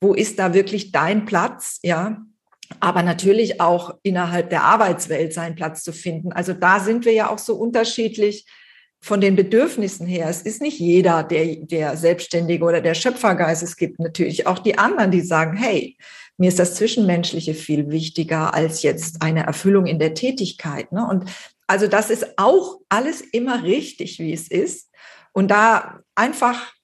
wo 0.00 0.12
ist 0.12 0.40
da 0.40 0.54
wirklich 0.54 0.90
dein 0.90 1.24
Platz? 1.24 1.78
Ja, 1.82 2.20
aber 2.80 3.02
natürlich 3.02 3.60
auch 3.60 3.94
innerhalb 4.02 4.50
der 4.50 4.64
Arbeitswelt 4.64 5.32
seinen 5.32 5.54
Platz 5.54 5.84
zu 5.84 5.92
finden. 5.92 6.32
Also 6.32 6.52
da 6.52 6.80
sind 6.80 7.04
wir 7.04 7.12
ja 7.12 7.30
auch 7.30 7.38
so 7.38 7.54
unterschiedlich 7.54 8.44
von 9.00 9.20
den 9.20 9.36
Bedürfnissen 9.36 10.06
her. 10.06 10.28
Es 10.28 10.42
ist 10.42 10.60
nicht 10.60 10.80
jeder, 10.80 11.22
der, 11.22 11.56
der 11.56 11.96
Selbstständige 11.96 12.64
oder 12.64 12.80
der 12.80 12.94
Schöpfergeist. 12.94 13.62
Es 13.62 13.76
gibt 13.76 14.00
natürlich 14.00 14.48
auch 14.48 14.58
die 14.58 14.78
anderen, 14.78 15.12
die 15.12 15.20
sagen, 15.20 15.56
hey, 15.56 15.96
mir 16.38 16.48
ist 16.48 16.58
das 16.58 16.74
Zwischenmenschliche 16.74 17.54
viel 17.54 17.90
wichtiger 17.90 18.52
als 18.54 18.82
jetzt 18.82 19.22
eine 19.22 19.46
Erfüllung 19.46 19.86
in 19.86 19.98
der 19.98 20.14
Tätigkeit. 20.14 20.92
Ne? 20.92 21.06
Und 21.06 21.30
also 21.66 21.86
das 21.86 22.10
ist 22.10 22.38
auch 22.38 22.80
alles 22.88 23.20
immer 23.20 23.62
richtig, 23.62 24.18
wie 24.18 24.32
es 24.32 24.48
ist. 24.48 24.90
Und 25.32 25.50
da 25.50 26.00
einfach 26.14 26.74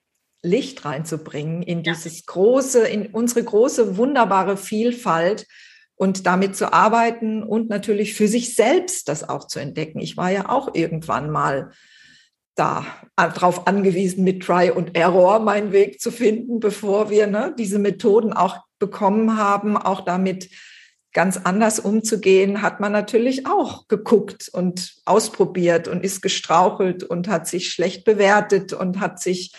Licht 0.43 0.85
reinzubringen 0.85 1.63
in 1.63 1.83
dieses 1.83 2.27
große, 2.27 2.87
in 2.87 3.07
unsere 3.07 3.45
große, 3.45 3.97
wunderbare 3.97 4.57
Vielfalt 4.57 5.47
und 5.95 6.27
damit 6.27 6.57
zu 6.57 6.73
arbeiten 6.73 7.45
und 7.45 7.69
natürlich 7.69 8.15
für 8.15 8.27
sich 8.27 8.57
selbst 8.57 9.09
das 9.09 9.29
auch 9.29 9.47
zu 9.47 9.61
entdecken. 9.61 10.01
Ich 10.01 10.17
war 10.17 10.31
ja 10.31 10.49
auch 10.49 10.75
irgendwann 10.75 11.31
mal 11.31 11.71
da 12.57 12.85
darauf 13.17 13.67
angewiesen, 13.67 14.25
mit 14.25 14.43
Try 14.43 14.71
und 14.71 14.97
Error 14.97 15.39
meinen 15.39 15.73
Weg 15.73 16.01
zu 16.01 16.11
finden, 16.11 16.61
bevor 16.61 17.09
wir 17.09 17.27
ne, 17.27 17.55
diese 17.57 17.79
Methoden 17.79 18.33
auch 18.33 18.59
bekommen 18.83 19.39
haben, 19.39 19.77
auch 19.77 20.01
damit 20.01 20.51
ganz 21.13 21.37
anders 21.37 21.79
umzugehen, 21.79 22.63
hat 22.63 22.81
man 22.81 22.91
natürlich 22.91 23.47
auch 23.47 23.87
geguckt 23.87 24.51
und 24.53 24.97
ausprobiert 25.05 25.87
und 25.87 26.05
ist 26.05 26.21
gestrauchelt 26.21 27.05
und 27.05 27.29
hat 27.29 27.47
sich 27.47 27.71
schlecht 27.71 28.05
bewertet 28.05 28.73
und 28.73 28.99
hat 28.99 29.21
sich 29.21 29.53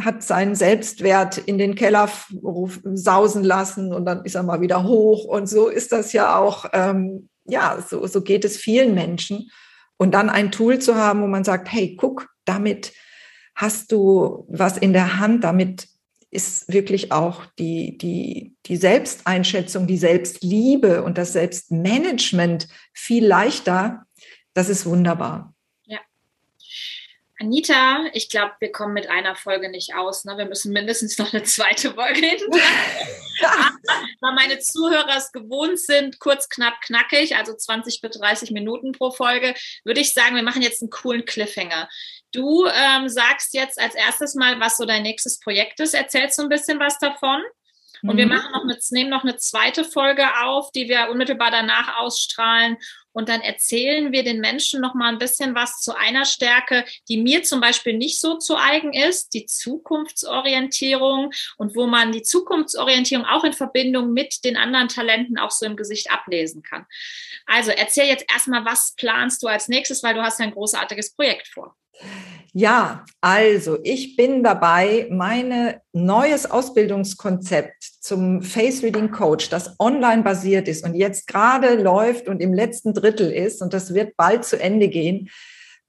hat 0.00 0.22
seinen 0.22 0.54
Selbstwert 0.54 1.38
in 1.38 1.58
den 1.58 1.74
Keller 1.74 2.08
sausen 2.94 3.44
lassen 3.44 3.92
und 3.92 4.04
dann 4.04 4.24
ist 4.24 4.36
er 4.36 4.42
mal 4.44 4.60
wieder 4.60 4.84
hoch. 4.84 5.24
Und 5.24 5.48
so 5.48 5.68
ist 5.68 5.92
das 5.92 6.12
ja 6.12 6.36
auch, 6.36 6.66
ähm, 6.72 7.28
ja, 7.44 7.78
so, 7.88 8.06
so 8.06 8.22
geht 8.22 8.44
es 8.44 8.56
vielen 8.56 8.94
Menschen. 8.94 9.50
Und 9.96 10.12
dann 10.12 10.30
ein 10.30 10.50
Tool 10.50 10.80
zu 10.80 10.96
haben, 10.96 11.22
wo 11.22 11.26
man 11.26 11.44
sagt, 11.44 11.72
hey, 11.72 11.96
guck, 11.96 12.28
damit 12.44 12.92
hast 13.54 13.92
du 13.92 14.44
was 14.48 14.76
in 14.76 14.92
der 14.92 15.20
Hand, 15.20 15.44
damit 15.44 15.86
ist 16.34 16.72
wirklich 16.72 17.12
auch 17.12 17.46
die, 17.58 17.96
die, 17.96 18.56
die 18.66 18.76
Selbsteinschätzung, 18.76 19.86
die 19.86 19.96
Selbstliebe 19.96 21.02
und 21.04 21.16
das 21.16 21.32
Selbstmanagement 21.32 22.68
viel 22.92 23.24
leichter. 23.24 24.04
Das 24.52 24.68
ist 24.68 24.84
wunderbar. 24.84 25.53
Anita, 27.40 28.04
ich 28.12 28.28
glaube, 28.28 28.54
wir 28.60 28.70
kommen 28.70 28.94
mit 28.94 29.10
einer 29.10 29.34
Folge 29.34 29.68
nicht 29.68 29.94
aus. 29.96 30.24
Ne? 30.24 30.38
Wir 30.38 30.44
müssen 30.44 30.72
mindestens 30.72 31.18
noch 31.18 31.32
eine 31.32 31.42
zweite 31.42 31.94
Folge 31.94 32.20
hinten. 32.20 32.52
Weil 34.20 34.34
meine 34.34 34.60
Zuhörer 34.60 35.16
es 35.16 35.32
gewohnt 35.32 35.80
sind, 35.80 36.20
kurz, 36.20 36.48
knapp, 36.48 36.80
knackig, 36.82 37.36
also 37.36 37.54
20 37.54 38.00
bis 38.00 38.18
30 38.18 38.52
Minuten 38.52 38.92
pro 38.92 39.10
Folge, 39.10 39.54
würde 39.84 40.00
ich 40.00 40.14
sagen, 40.14 40.36
wir 40.36 40.44
machen 40.44 40.62
jetzt 40.62 40.80
einen 40.80 40.90
coolen 40.90 41.24
Cliffhanger. 41.24 41.88
Du 42.30 42.66
ähm, 42.66 43.08
sagst 43.08 43.54
jetzt 43.54 43.80
als 43.80 43.94
erstes 43.94 44.34
mal, 44.34 44.60
was 44.60 44.76
so 44.76 44.84
dein 44.84 45.02
nächstes 45.02 45.40
Projekt 45.40 45.80
ist. 45.80 45.94
Erzählst 45.94 46.38
du 46.38 46.42
ein 46.42 46.48
bisschen 46.48 46.78
was 46.78 46.98
davon? 46.98 47.42
Und 48.06 48.18
wir 48.18 48.26
mhm. 48.26 48.32
machen 48.32 48.52
noch 48.52 48.62
eine, 48.62 48.78
nehmen 48.90 49.10
noch 49.10 49.22
eine 49.22 49.36
zweite 49.36 49.82
Folge 49.82 50.24
auf, 50.42 50.70
die 50.72 50.88
wir 50.88 51.08
unmittelbar 51.10 51.50
danach 51.50 51.96
ausstrahlen. 51.96 52.76
Und 53.12 53.28
dann 53.28 53.40
erzählen 53.40 54.12
wir 54.12 54.24
den 54.24 54.40
Menschen 54.40 54.80
noch 54.80 54.94
mal 54.94 55.08
ein 55.08 55.18
bisschen 55.18 55.54
was 55.54 55.80
zu 55.80 55.96
einer 55.96 56.24
Stärke, 56.24 56.84
die 57.08 57.16
mir 57.16 57.44
zum 57.44 57.60
Beispiel 57.60 57.96
nicht 57.96 58.20
so 58.20 58.36
zu 58.36 58.56
eigen 58.56 58.92
ist, 58.92 59.32
die 59.34 59.46
Zukunftsorientierung 59.46 61.32
und 61.56 61.76
wo 61.76 61.86
man 61.86 62.12
die 62.12 62.22
Zukunftsorientierung 62.22 63.24
auch 63.24 63.44
in 63.44 63.52
Verbindung 63.52 64.12
mit 64.12 64.44
den 64.44 64.56
anderen 64.56 64.88
Talenten 64.88 65.38
auch 65.38 65.52
so 65.52 65.64
im 65.64 65.76
Gesicht 65.76 66.10
ablesen 66.10 66.62
kann. 66.62 66.86
Also 67.46 67.70
erzähl 67.70 68.06
jetzt 68.06 68.26
erstmal, 68.30 68.64
was 68.64 68.94
planst 68.96 69.42
du 69.42 69.46
als 69.46 69.68
nächstes, 69.68 70.02
weil 70.02 70.14
du 70.14 70.22
hast 70.22 70.40
ein 70.40 70.52
großartiges 70.52 71.14
Projekt 71.14 71.48
vor. 71.48 71.76
Ja, 72.56 73.04
also 73.20 73.78
ich 73.82 74.14
bin 74.14 74.44
dabei, 74.44 75.08
mein 75.10 75.74
neues 75.92 76.48
Ausbildungskonzept 76.48 77.82
zum 78.00 78.42
Face 78.42 78.80
Reading 78.84 79.10
Coach, 79.10 79.50
das 79.50 79.74
online 79.80 80.22
basiert 80.22 80.68
ist 80.68 80.84
und 80.84 80.94
jetzt 80.94 81.26
gerade 81.26 81.74
läuft 81.74 82.28
und 82.28 82.40
im 82.40 82.54
letzten 82.54 82.94
Drittel 82.94 83.32
ist 83.32 83.60
und 83.60 83.74
das 83.74 83.92
wird 83.92 84.16
bald 84.16 84.44
zu 84.44 84.60
Ende 84.60 84.86
gehen, 84.86 85.30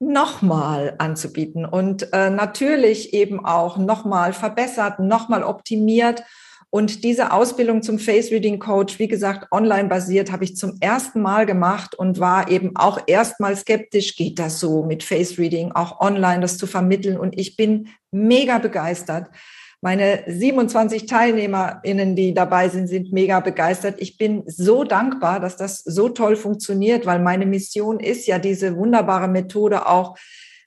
nochmal 0.00 0.96
anzubieten 0.98 1.64
und 1.64 2.12
äh, 2.12 2.30
natürlich 2.30 3.14
eben 3.14 3.44
auch 3.44 3.78
nochmal 3.78 4.32
verbessert, 4.32 4.98
nochmal 4.98 5.44
optimiert 5.44 6.24
und 6.70 7.04
diese 7.04 7.32
Ausbildung 7.32 7.82
zum 7.82 7.98
Face 7.98 8.30
Reading 8.30 8.58
Coach, 8.58 8.98
wie 8.98 9.08
gesagt, 9.08 9.50
online 9.52 9.88
basiert, 9.88 10.32
habe 10.32 10.44
ich 10.44 10.56
zum 10.56 10.76
ersten 10.80 11.22
Mal 11.22 11.46
gemacht 11.46 11.94
und 11.94 12.18
war 12.18 12.50
eben 12.50 12.76
auch 12.76 13.00
erstmal 13.06 13.56
skeptisch, 13.56 14.16
geht 14.16 14.38
das 14.38 14.60
so 14.60 14.82
mit 14.82 15.02
Face 15.02 15.38
Reading, 15.38 15.72
auch 15.72 16.00
online 16.00 16.40
das 16.40 16.58
zu 16.58 16.66
vermitteln. 16.66 17.18
Und 17.18 17.38
ich 17.38 17.56
bin 17.56 17.88
mega 18.10 18.58
begeistert. 18.58 19.28
Meine 19.80 20.24
27 20.26 21.06
TeilnehmerInnen, 21.06 22.16
die 22.16 22.34
dabei 22.34 22.68
sind, 22.68 22.88
sind 22.88 23.12
mega 23.12 23.40
begeistert. 23.40 23.96
Ich 23.98 24.18
bin 24.18 24.42
so 24.46 24.84
dankbar, 24.84 25.38
dass 25.38 25.56
das 25.56 25.78
so 25.84 26.08
toll 26.08 26.34
funktioniert, 26.34 27.06
weil 27.06 27.20
meine 27.20 27.46
Mission 27.46 28.00
ist 28.00 28.26
ja, 28.26 28.38
diese 28.38 28.76
wunderbare 28.76 29.28
Methode 29.28 29.86
auch 29.86 30.16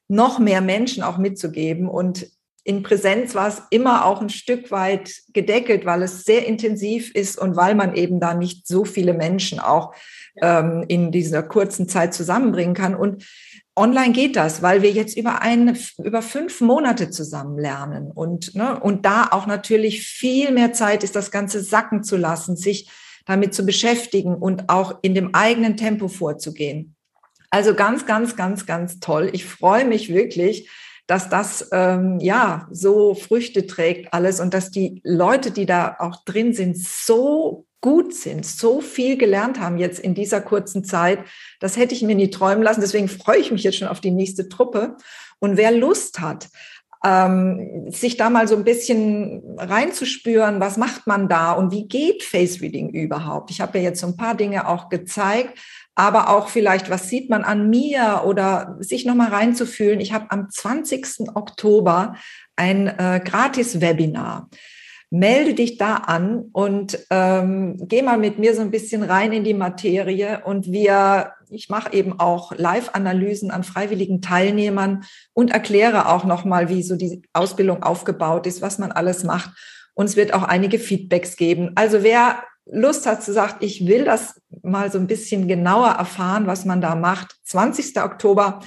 noch 0.07 0.39
mehr 0.39 0.61
Menschen 0.61 1.03
auch 1.03 1.17
mitzugeben. 1.17 1.89
Und 1.89 2.27
in 2.69 2.83
Präsenz 2.83 3.33
war 3.33 3.47
es 3.47 3.63
immer 3.71 4.05
auch 4.05 4.21
ein 4.21 4.29
Stück 4.29 4.69
weit 4.69 5.23
gedeckelt, 5.33 5.87
weil 5.87 6.03
es 6.03 6.23
sehr 6.23 6.45
intensiv 6.45 7.09
ist 7.15 7.39
und 7.39 7.55
weil 7.55 7.73
man 7.73 7.95
eben 7.95 8.19
da 8.19 8.35
nicht 8.35 8.67
so 8.67 8.85
viele 8.85 9.15
Menschen 9.15 9.59
auch 9.59 9.95
ähm, 10.39 10.85
in 10.87 11.11
dieser 11.11 11.41
kurzen 11.41 11.89
Zeit 11.89 12.13
zusammenbringen 12.13 12.75
kann. 12.75 12.93
Und 12.93 13.25
online 13.75 14.11
geht 14.11 14.35
das, 14.35 14.61
weil 14.61 14.83
wir 14.83 14.91
jetzt 14.91 15.17
über 15.17 15.41
eine, 15.41 15.73
über 15.97 16.21
fünf 16.21 16.61
Monate 16.61 17.09
zusammen 17.09 17.57
lernen 17.57 18.11
und, 18.11 18.53
ne, 18.53 18.79
und 18.79 19.03
da 19.03 19.29
auch 19.31 19.47
natürlich 19.47 20.03
viel 20.03 20.51
mehr 20.51 20.71
Zeit 20.71 21.03
ist, 21.03 21.15
das 21.15 21.31
Ganze 21.31 21.63
sacken 21.63 22.03
zu 22.03 22.17
lassen, 22.17 22.55
sich 22.55 22.87
damit 23.25 23.55
zu 23.55 23.65
beschäftigen 23.65 24.35
und 24.35 24.69
auch 24.69 24.99
in 25.01 25.15
dem 25.15 25.33
eigenen 25.33 25.75
Tempo 25.75 26.07
vorzugehen. 26.07 26.95
Also 27.49 27.73
ganz, 27.73 28.05
ganz, 28.05 28.35
ganz, 28.35 28.67
ganz 28.67 28.99
toll. 28.99 29.31
Ich 29.33 29.45
freue 29.45 29.85
mich 29.85 30.13
wirklich, 30.13 30.69
dass 31.09 31.27
das 31.27 31.67
ähm, 31.71 32.19
ja 32.19 32.67
so 32.69 33.15
Früchte 33.15 33.65
trägt 33.65 34.13
alles 34.13 34.39
und 34.39 34.53
dass 34.53 34.69
die 34.69 35.01
Leute, 35.03 35.49
die 35.49 35.65
da 35.65 35.95
auch 35.97 36.23
drin 36.23 36.53
sind, 36.53 36.77
so 36.77 37.65
gut 37.81 38.13
sind, 38.13 38.45
so 38.45 38.79
viel 38.79 39.17
gelernt 39.17 39.59
haben 39.59 39.79
jetzt 39.79 39.99
in 39.99 40.13
dieser 40.13 40.39
kurzen 40.39 40.83
Zeit. 40.83 41.19
Das 41.59 41.77
hätte 41.77 41.95
ich 41.95 42.03
mir 42.03 42.13
nie 42.13 42.29
träumen 42.29 42.61
lassen. 42.61 42.81
Deswegen 42.81 43.07
freue 43.07 43.39
ich 43.39 43.51
mich 43.51 43.63
jetzt 43.63 43.77
schon 43.77 43.87
auf 43.87 44.01
die 44.01 44.11
nächste 44.11 44.49
Truppe. 44.49 44.97
Und 45.39 45.57
wer 45.57 45.71
Lust 45.71 46.19
hat, 46.19 46.49
ähm, 47.03 47.89
sich 47.89 48.17
da 48.17 48.29
mal 48.29 48.47
so 48.47 48.55
ein 48.55 48.63
bisschen 48.63 49.41
reinzuspüren, 49.57 50.59
was 50.59 50.77
macht 50.77 51.07
man 51.07 51.27
da 51.27 51.53
und 51.53 51.71
wie 51.71 51.87
geht 51.87 52.23
Face 52.23 52.61
Reading 52.61 52.89
überhaupt? 52.89 53.49
Ich 53.49 53.61
habe 53.61 53.79
ja 53.79 53.85
jetzt 53.85 54.01
so 54.01 54.07
ein 54.07 54.17
paar 54.17 54.35
Dinge 54.35 54.67
auch 54.67 54.89
gezeigt, 54.89 55.57
aber 55.99 56.29
auch 56.29 56.47
vielleicht, 56.47 56.89
was 56.89 57.09
sieht 57.09 57.29
man 57.29 57.43
an 57.43 57.69
mir 57.69 58.23
oder 58.25 58.77
sich 58.79 59.05
nochmal 59.05 59.29
reinzufühlen. 59.29 59.99
Ich 59.99 60.13
habe 60.13 60.31
am 60.31 60.49
20. 60.49 61.27
Oktober 61.35 62.15
ein 62.55 62.87
äh, 62.87 63.21
Gratis-Webinar 63.23 64.49
melde 65.11 65.55
dich 65.55 65.77
da 65.77 65.95
an 65.95 66.49
und 66.51 66.99
ähm, 67.09 67.77
geh 67.87 68.03
mal 68.03 68.17
mit 68.17 68.37
mir 68.37 68.53
so 68.53 68.61
ein 68.61 68.69
bisschen 68.69 69.01
rein 69.01 69.33
in 69.33 69.43
die 69.43 69.55
Materie 69.55 70.41
und 70.45 70.71
wir, 70.71 71.33
ich 71.49 71.67
mache 71.67 71.93
eben 71.93 72.19
auch 72.19 72.51
Live-Analysen 72.55 73.49
an 73.49 73.63
freiwilligen 73.63 74.21
Teilnehmern 74.21 75.03
und 75.33 75.51
erkläre 75.51 76.09
auch 76.09 76.25
nochmal, 76.25 76.69
wie 76.69 76.83
so 76.83 76.95
die 76.95 77.23
Ausbildung 77.33 77.81
aufgebaut 77.81 78.45
ist, 78.45 78.61
was 78.61 78.77
man 78.77 78.91
alles 78.91 79.23
macht. 79.23 79.49
Und 79.95 80.05
es 80.05 80.15
wird 80.15 80.33
auch 80.33 80.43
einige 80.43 80.77
Feedbacks 80.77 81.35
geben. 81.35 81.71
Also 81.73 82.03
wer 82.03 82.43
Lust 82.71 83.05
hat 83.05 83.23
zu 83.23 83.33
sagen, 83.33 83.57
ich 83.61 83.87
will 83.87 84.05
das 84.05 84.39
mal 84.61 84.91
so 84.91 84.97
ein 84.99 85.07
bisschen 85.07 85.47
genauer 85.47 85.89
erfahren, 85.89 86.47
was 86.47 86.65
man 86.65 86.81
da 86.81 86.95
macht, 86.95 87.35
20. 87.43 88.01
Oktober 88.01 88.59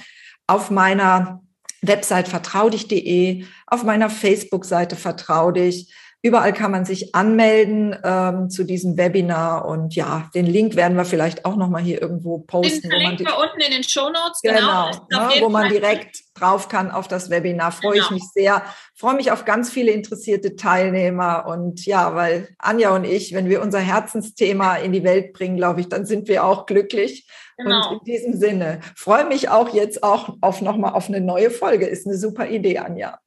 auf 0.47 0.71
meiner 0.71 1.41
Website 1.81 2.27
vertraudich.de, 2.27 3.45
auf 3.67 3.83
meiner 3.83 4.09
Facebook-Seite 4.09 4.95
Vertrau 4.95 5.51
dich, 5.51 5.93
Überall 6.25 6.53
kann 6.53 6.71
man 6.71 6.85
sich 6.85 7.13
anmelden 7.13 7.97
ähm, 8.01 8.49
zu 8.49 8.63
diesem 8.63 8.95
Webinar 8.95 9.65
und 9.65 9.93
ja, 9.93 10.29
den 10.33 10.45
Link 10.45 10.77
werden 10.77 10.95
wir 10.95 11.03
vielleicht 11.03 11.43
auch 11.43 11.57
nochmal 11.57 11.81
hier 11.81 12.01
irgendwo 12.01 12.39
posten. 12.39 12.89
Den 12.89 12.99
Link 13.01 13.19
wir 13.19 13.37
unten 13.37 13.59
in 13.59 13.71
den 13.71 13.83
Show 13.83 14.09
Notes, 14.09 14.39
genau, 14.41 14.89
genau 15.09 15.27
ne, 15.27 15.33
wo 15.41 15.49
man 15.49 15.67
direkt 15.67 16.22
drauf 16.43 16.67
kann 16.67 16.91
auf 16.91 17.07
das 17.07 17.29
Webinar. 17.29 17.71
Freue 17.71 17.93
genau. 17.93 18.05
ich 18.05 18.11
mich 18.11 18.23
sehr. 18.33 18.63
Freue 18.95 19.15
mich 19.15 19.31
auf 19.31 19.45
ganz 19.45 19.69
viele 19.69 19.91
interessierte 19.91 20.55
Teilnehmer 20.55 21.45
und 21.47 21.85
ja, 21.85 22.15
weil 22.15 22.49
Anja 22.59 22.95
und 22.95 23.05
ich, 23.05 23.33
wenn 23.33 23.49
wir 23.49 23.61
unser 23.61 23.79
Herzensthema 23.79 24.75
in 24.75 24.91
die 24.91 25.03
Welt 25.03 25.33
bringen, 25.33 25.57
glaube 25.57 25.81
ich, 25.81 25.89
dann 25.89 26.05
sind 26.05 26.27
wir 26.27 26.43
auch 26.43 26.65
glücklich. 26.65 27.27
Genau. 27.57 27.89
Und 27.89 27.99
in 27.99 28.13
diesem 28.13 28.33
Sinne 28.33 28.81
freue 28.95 29.25
mich 29.25 29.49
auch 29.49 29.73
jetzt 29.73 30.03
auch 30.03 30.35
auf 30.41 30.61
nochmal 30.61 30.93
auf 30.93 31.07
eine 31.07 31.21
neue 31.21 31.49
Folge. 31.49 31.85
Ist 31.85 32.07
eine 32.07 32.17
super 32.17 32.47
Idee, 32.47 32.79
Anja. 32.79 33.19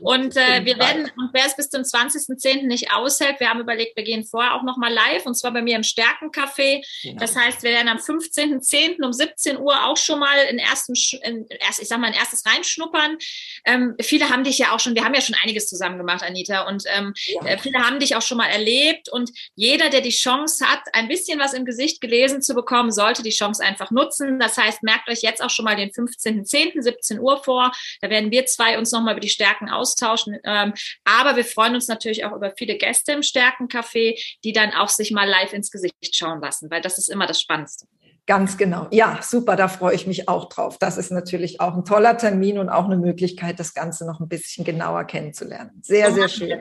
Und 0.00 0.36
äh, 0.36 0.64
wir 0.64 0.78
werden, 0.78 1.10
und 1.16 1.30
wer 1.32 1.46
es 1.46 1.56
bis 1.56 1.70
zum 1.70 1.82
20.10. 1.82 2.66
nicht 2.66 2.92
aushält, 2.92 3.40
wir 3.40 3.48
haben 3.48 3.60
überlegt, 3.60 3.96
wir 3.96 4.04
gehen 4.04 4.24
vorher 4.24 4.54
auch 4.54 4.62
nochmal 4.62 4.92
live 4.92 5.26
und 5.26 5.34
zwar 5.34 5.52
bei 5.52 5.62
mir 5.62 5.76
im 5.76 5.82
Stärkencafé. 5.82 6.84
Genau. 7.02 7.18
Das 7.18 7.36
heißt, 7.36 7.62
wir 7.62 7.70
werden 7.70 7.88
am 7.88 7.98
15.10. 7.98 9.02
um 9.02 9.12
17 9.12 9.58
Uhr 9.58 9.84
auch 9.84 9.96
schon 9.96 10.18
mal 10.18 10.36
in 10.50 10.58
ersten, 10.58 10.94
in 11.22 11.46
erst, 11.60 11.80
ich 11.80 11.88
sag 11.88 11.98
mal, 11.98 12.08
ein 12.08 12.14
erstes 12.14 12.44
reinschnuppern. 12.46 13.16
Ähm, 13.64 13.94
viele 14.00 14.28
haben 14.28 14.44
dich 14.44 14.58
ja 14.58 14.72
auch 14.72 14.80
schon, 14.80 14.94
wir 14.94 15.04
haben 15.04 15.14
ja 15.14 15.20
schon 15.20 15.36
einiges 15.42 15.68
zusammen 15.68 15.98
gemacht, 15.98 16.22
Anita, 16.22 16.62
und 16.68 16.84
ähm, 16.94 17.14
ja. 17.26 17.46
Äh, 17.46 17.58
viele 17.58 17.78
haben 17.78 17.98
dich 18.00 18.16
auch 18.16 18.22
schon 18.22 18.38
mal 18.38 18.48
erlebt 18.48 19.08
und 19.08 19.30
jeder, 19.54 19.90
der 19.90 20.00
die 20.00 20.10
Chance 20.10 20.66
hat, 20.66 20.80
ein 20.92 21.08
bisschen 21.08 21.38
was 21.38 21.54
im 21.54 21.64
Gesicht 21.64 22.00
gelesen 22.00 22.42
zu 22.42 22.54
bekommen, 22.54 22.92
sollte 22.92 23.22
die 23.22 23.30
Chance 23.30 23.62
einfach 23.62 23.90
nutzen. 23.90 24.38
Das 24.38 24.56
heißt, 24.56 24.82
merkt 24.82 25.08
euch 25.08 25.22
jetzt 25.22 25.42
auch 25.42 25.50
schon 25.50 25.64
mal 25.64 25.76
den 25.76 25.90
15.10. 25.90 26.82
17 26.82 27.18
Uhr 27.18 27.42
vor. 27.42 27.72
Da 28.00 28.10
werden 28.10 28.30
wir 28.30 28.46
zwei 28.46 28.78
uns 28.78 28.92
nochmal 28.92 29.14
über 29.14 29.20
die 29.20 29.28
Stärke 29.28 29.53
Stärken 29.54 29.70
austauschen. 29.70 30.38
Ähm, 30.44 30.74
aber 31.04 31.36
wir 31.36 31.44
freuen 31.44 31.74
uns 31.74 31.88
natürlich 31.88 32.24
auch 32.24 32.32
über 32.32 32.52
viele 32.56 32.76
Gäste 32.76 33.12
im 33.12 33.20
Stärkencafé, 33.20 34.18
die 34.44 34.52
dann 34.52 34.72
auch 34.72 34.88
sich 34.88 35.10
mal 35.10 35.28
live 35.28 35.52
ins 35.52 35.70
Gesicht 35.70 35.94
schauen 36.14 36.40
lassen, 36.40 36.70
weil 36.70 36.80
das 36.80 36.98
ist 36.98 37.08
immer 37.08 37.26
das 37.26 37.40
Spannendste. 37.40 37.86
Ganz 38.26 38.56
genau. 38.56 38.88
Ja, 38.90 39.18
super, 39.22 39.54
da 39.54 39.68
freue 39.68 39.94
ich 39.94 40.06
mich 40.06 40.28
auch 40.28 40.48
drauf. 40.48 40.78
Das 40.78 40.96
ist 40.96 41.12
natürlich 41.12 41.60
auch 41.60 41.74
ein 41.74 41.84
toller 41.84 42.16
Termin 42.16 42.58
und 42.58 42.70
auch 42.70 42.86
eine 42.86 42.96
Möglichkeit, 42.96 43.60
das 43.60 43.74
Ganze 43.74 44.06
noch 44.06 44.18
ein 44.18 44.28
bisschen 44.28 44.64
genauer 44.64 45.04
kennenzulernen. 45.04 45.72
Sehr, 45.82 46.08
so 46.08 46.14
sehr 46.14 46.28
schön. 46.28 46.60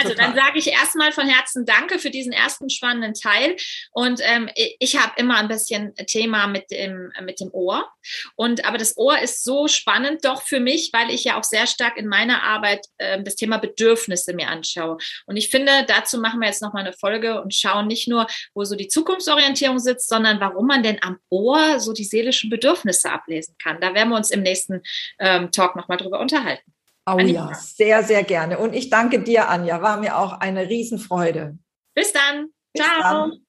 Also 0.00 0.14
total. 0.14 0.26
dann 0.26 0.34
sage 0.36 0.58
ich 0.58 0.68
erstmal 0.68 1.12
von 1.12 1.26
Herzen 1.28 1.64
Danke 1.64 1.98
für 1.98 2.10
diesen 2.10 2.32
ersten 2.32 2.70
spannenden 2.70 3.14
Teil. 3.14 3.56
Und 3.92 4.20
ähm, 4.22 4.48
ich 4.54 4.96
habe 4.96 5.12
immer 5.16 5.36
ein 5.38 5.48
bisschen 5.48 5.94
Thema 6.06 6.46
mit 6.46 6.70
dem, 6.70 7.12
mit 7.22 7.40
dem 7.40 7.50
Ohr. 7.52 7.88
Und 8.34 8.64
aber 8.64 8.78
das 8.78 8.96
Ohr 8.96 9.18
ist 9.18 9.44
so 9.44 9.68
spannend 9.68 10.24
doch 10.24 10.42
für 10.42 10.60
mich, 10.60 10.90
weil 10.92 11.10
ich 11.10 11.24
ja 11.24 11.38
auch 11.38 11.44
sehr 11.44 11.66
stark 11.66 11.96
in 11.96 12.06
meiner 12.06 12.42
Arbeit 12.42 12.86
äh, 12.98 13.22
das 13.22 13.36
Thema 13.36 13.58
Bedürfnisse 13.58 14.34
mir 14.34 14.48
anschaue. 14.48 14.98
Und 15.26 15.36
ich 15.36 15.48
finde, 15.48 15.84
dazu 15.86 16.18
machen 16.18 16.40
wir 16.40 16.48
jetzt 16.48 16.62
nochmal 16.62 16.84
eine 16.84 16.92
Folge 16.92 17.40
und 17.42 17.54
schauen 17.54 17.86
nicht 17.86 18.08
nur, 18.08 18.26
wo 18.54 18.64
so 18.64 18.76
die 18.76 18.88
Zukunftsorientierung 18.88 19.78
sitzt, 19.78 20.08
sondern 20.08 20.40
warum 20.40 20.66
man 20.66 20.82
denn 20.82 21.02
am 21.02 21.18
Ohr 21.30 21.80
so 21.80 21.92
die 21.92 22.04
seelischen 22.04 22.50
Bedürfnisse 22.50 23.10
ablesen 23.10 23.56
kann. 23.62 23.80
Da 23.80 23.94
werden 23.94 24.10
wir 24.10 24.16
uns 24.16 24.30
im 24.30 24.42
nächsten 24.42 24.82
ähm, 25.18 25.50
Talk 25.50 25.76
nochmal 25.76 25.98
drüber 25.98 26.20
unterhalten. 26.20 26.75
Oh 27.06 27.12
Annika. 27.12 27.50
ja, 27.50 27.54
sehr, 27.54 28.02
sehr 28.02 28.24
gerne. 28.24 28.58
Und 28.58 28.74
ich 28.74 28.90
danke 28.90 29.22
dir, 29.22 29.48
Anja. 29.48 29.80
War 29.80 29.98
mir 29.98 30.18
auch 30.18 30.40
eine 30.40 30.68
Riesenfreude. 30.68 31.56
Bis 31.94 32.12
dann. 32.12 32.48
Bis 32.74 32.84
Ciao. 32.84 33.28
Dann. 33.28 33.45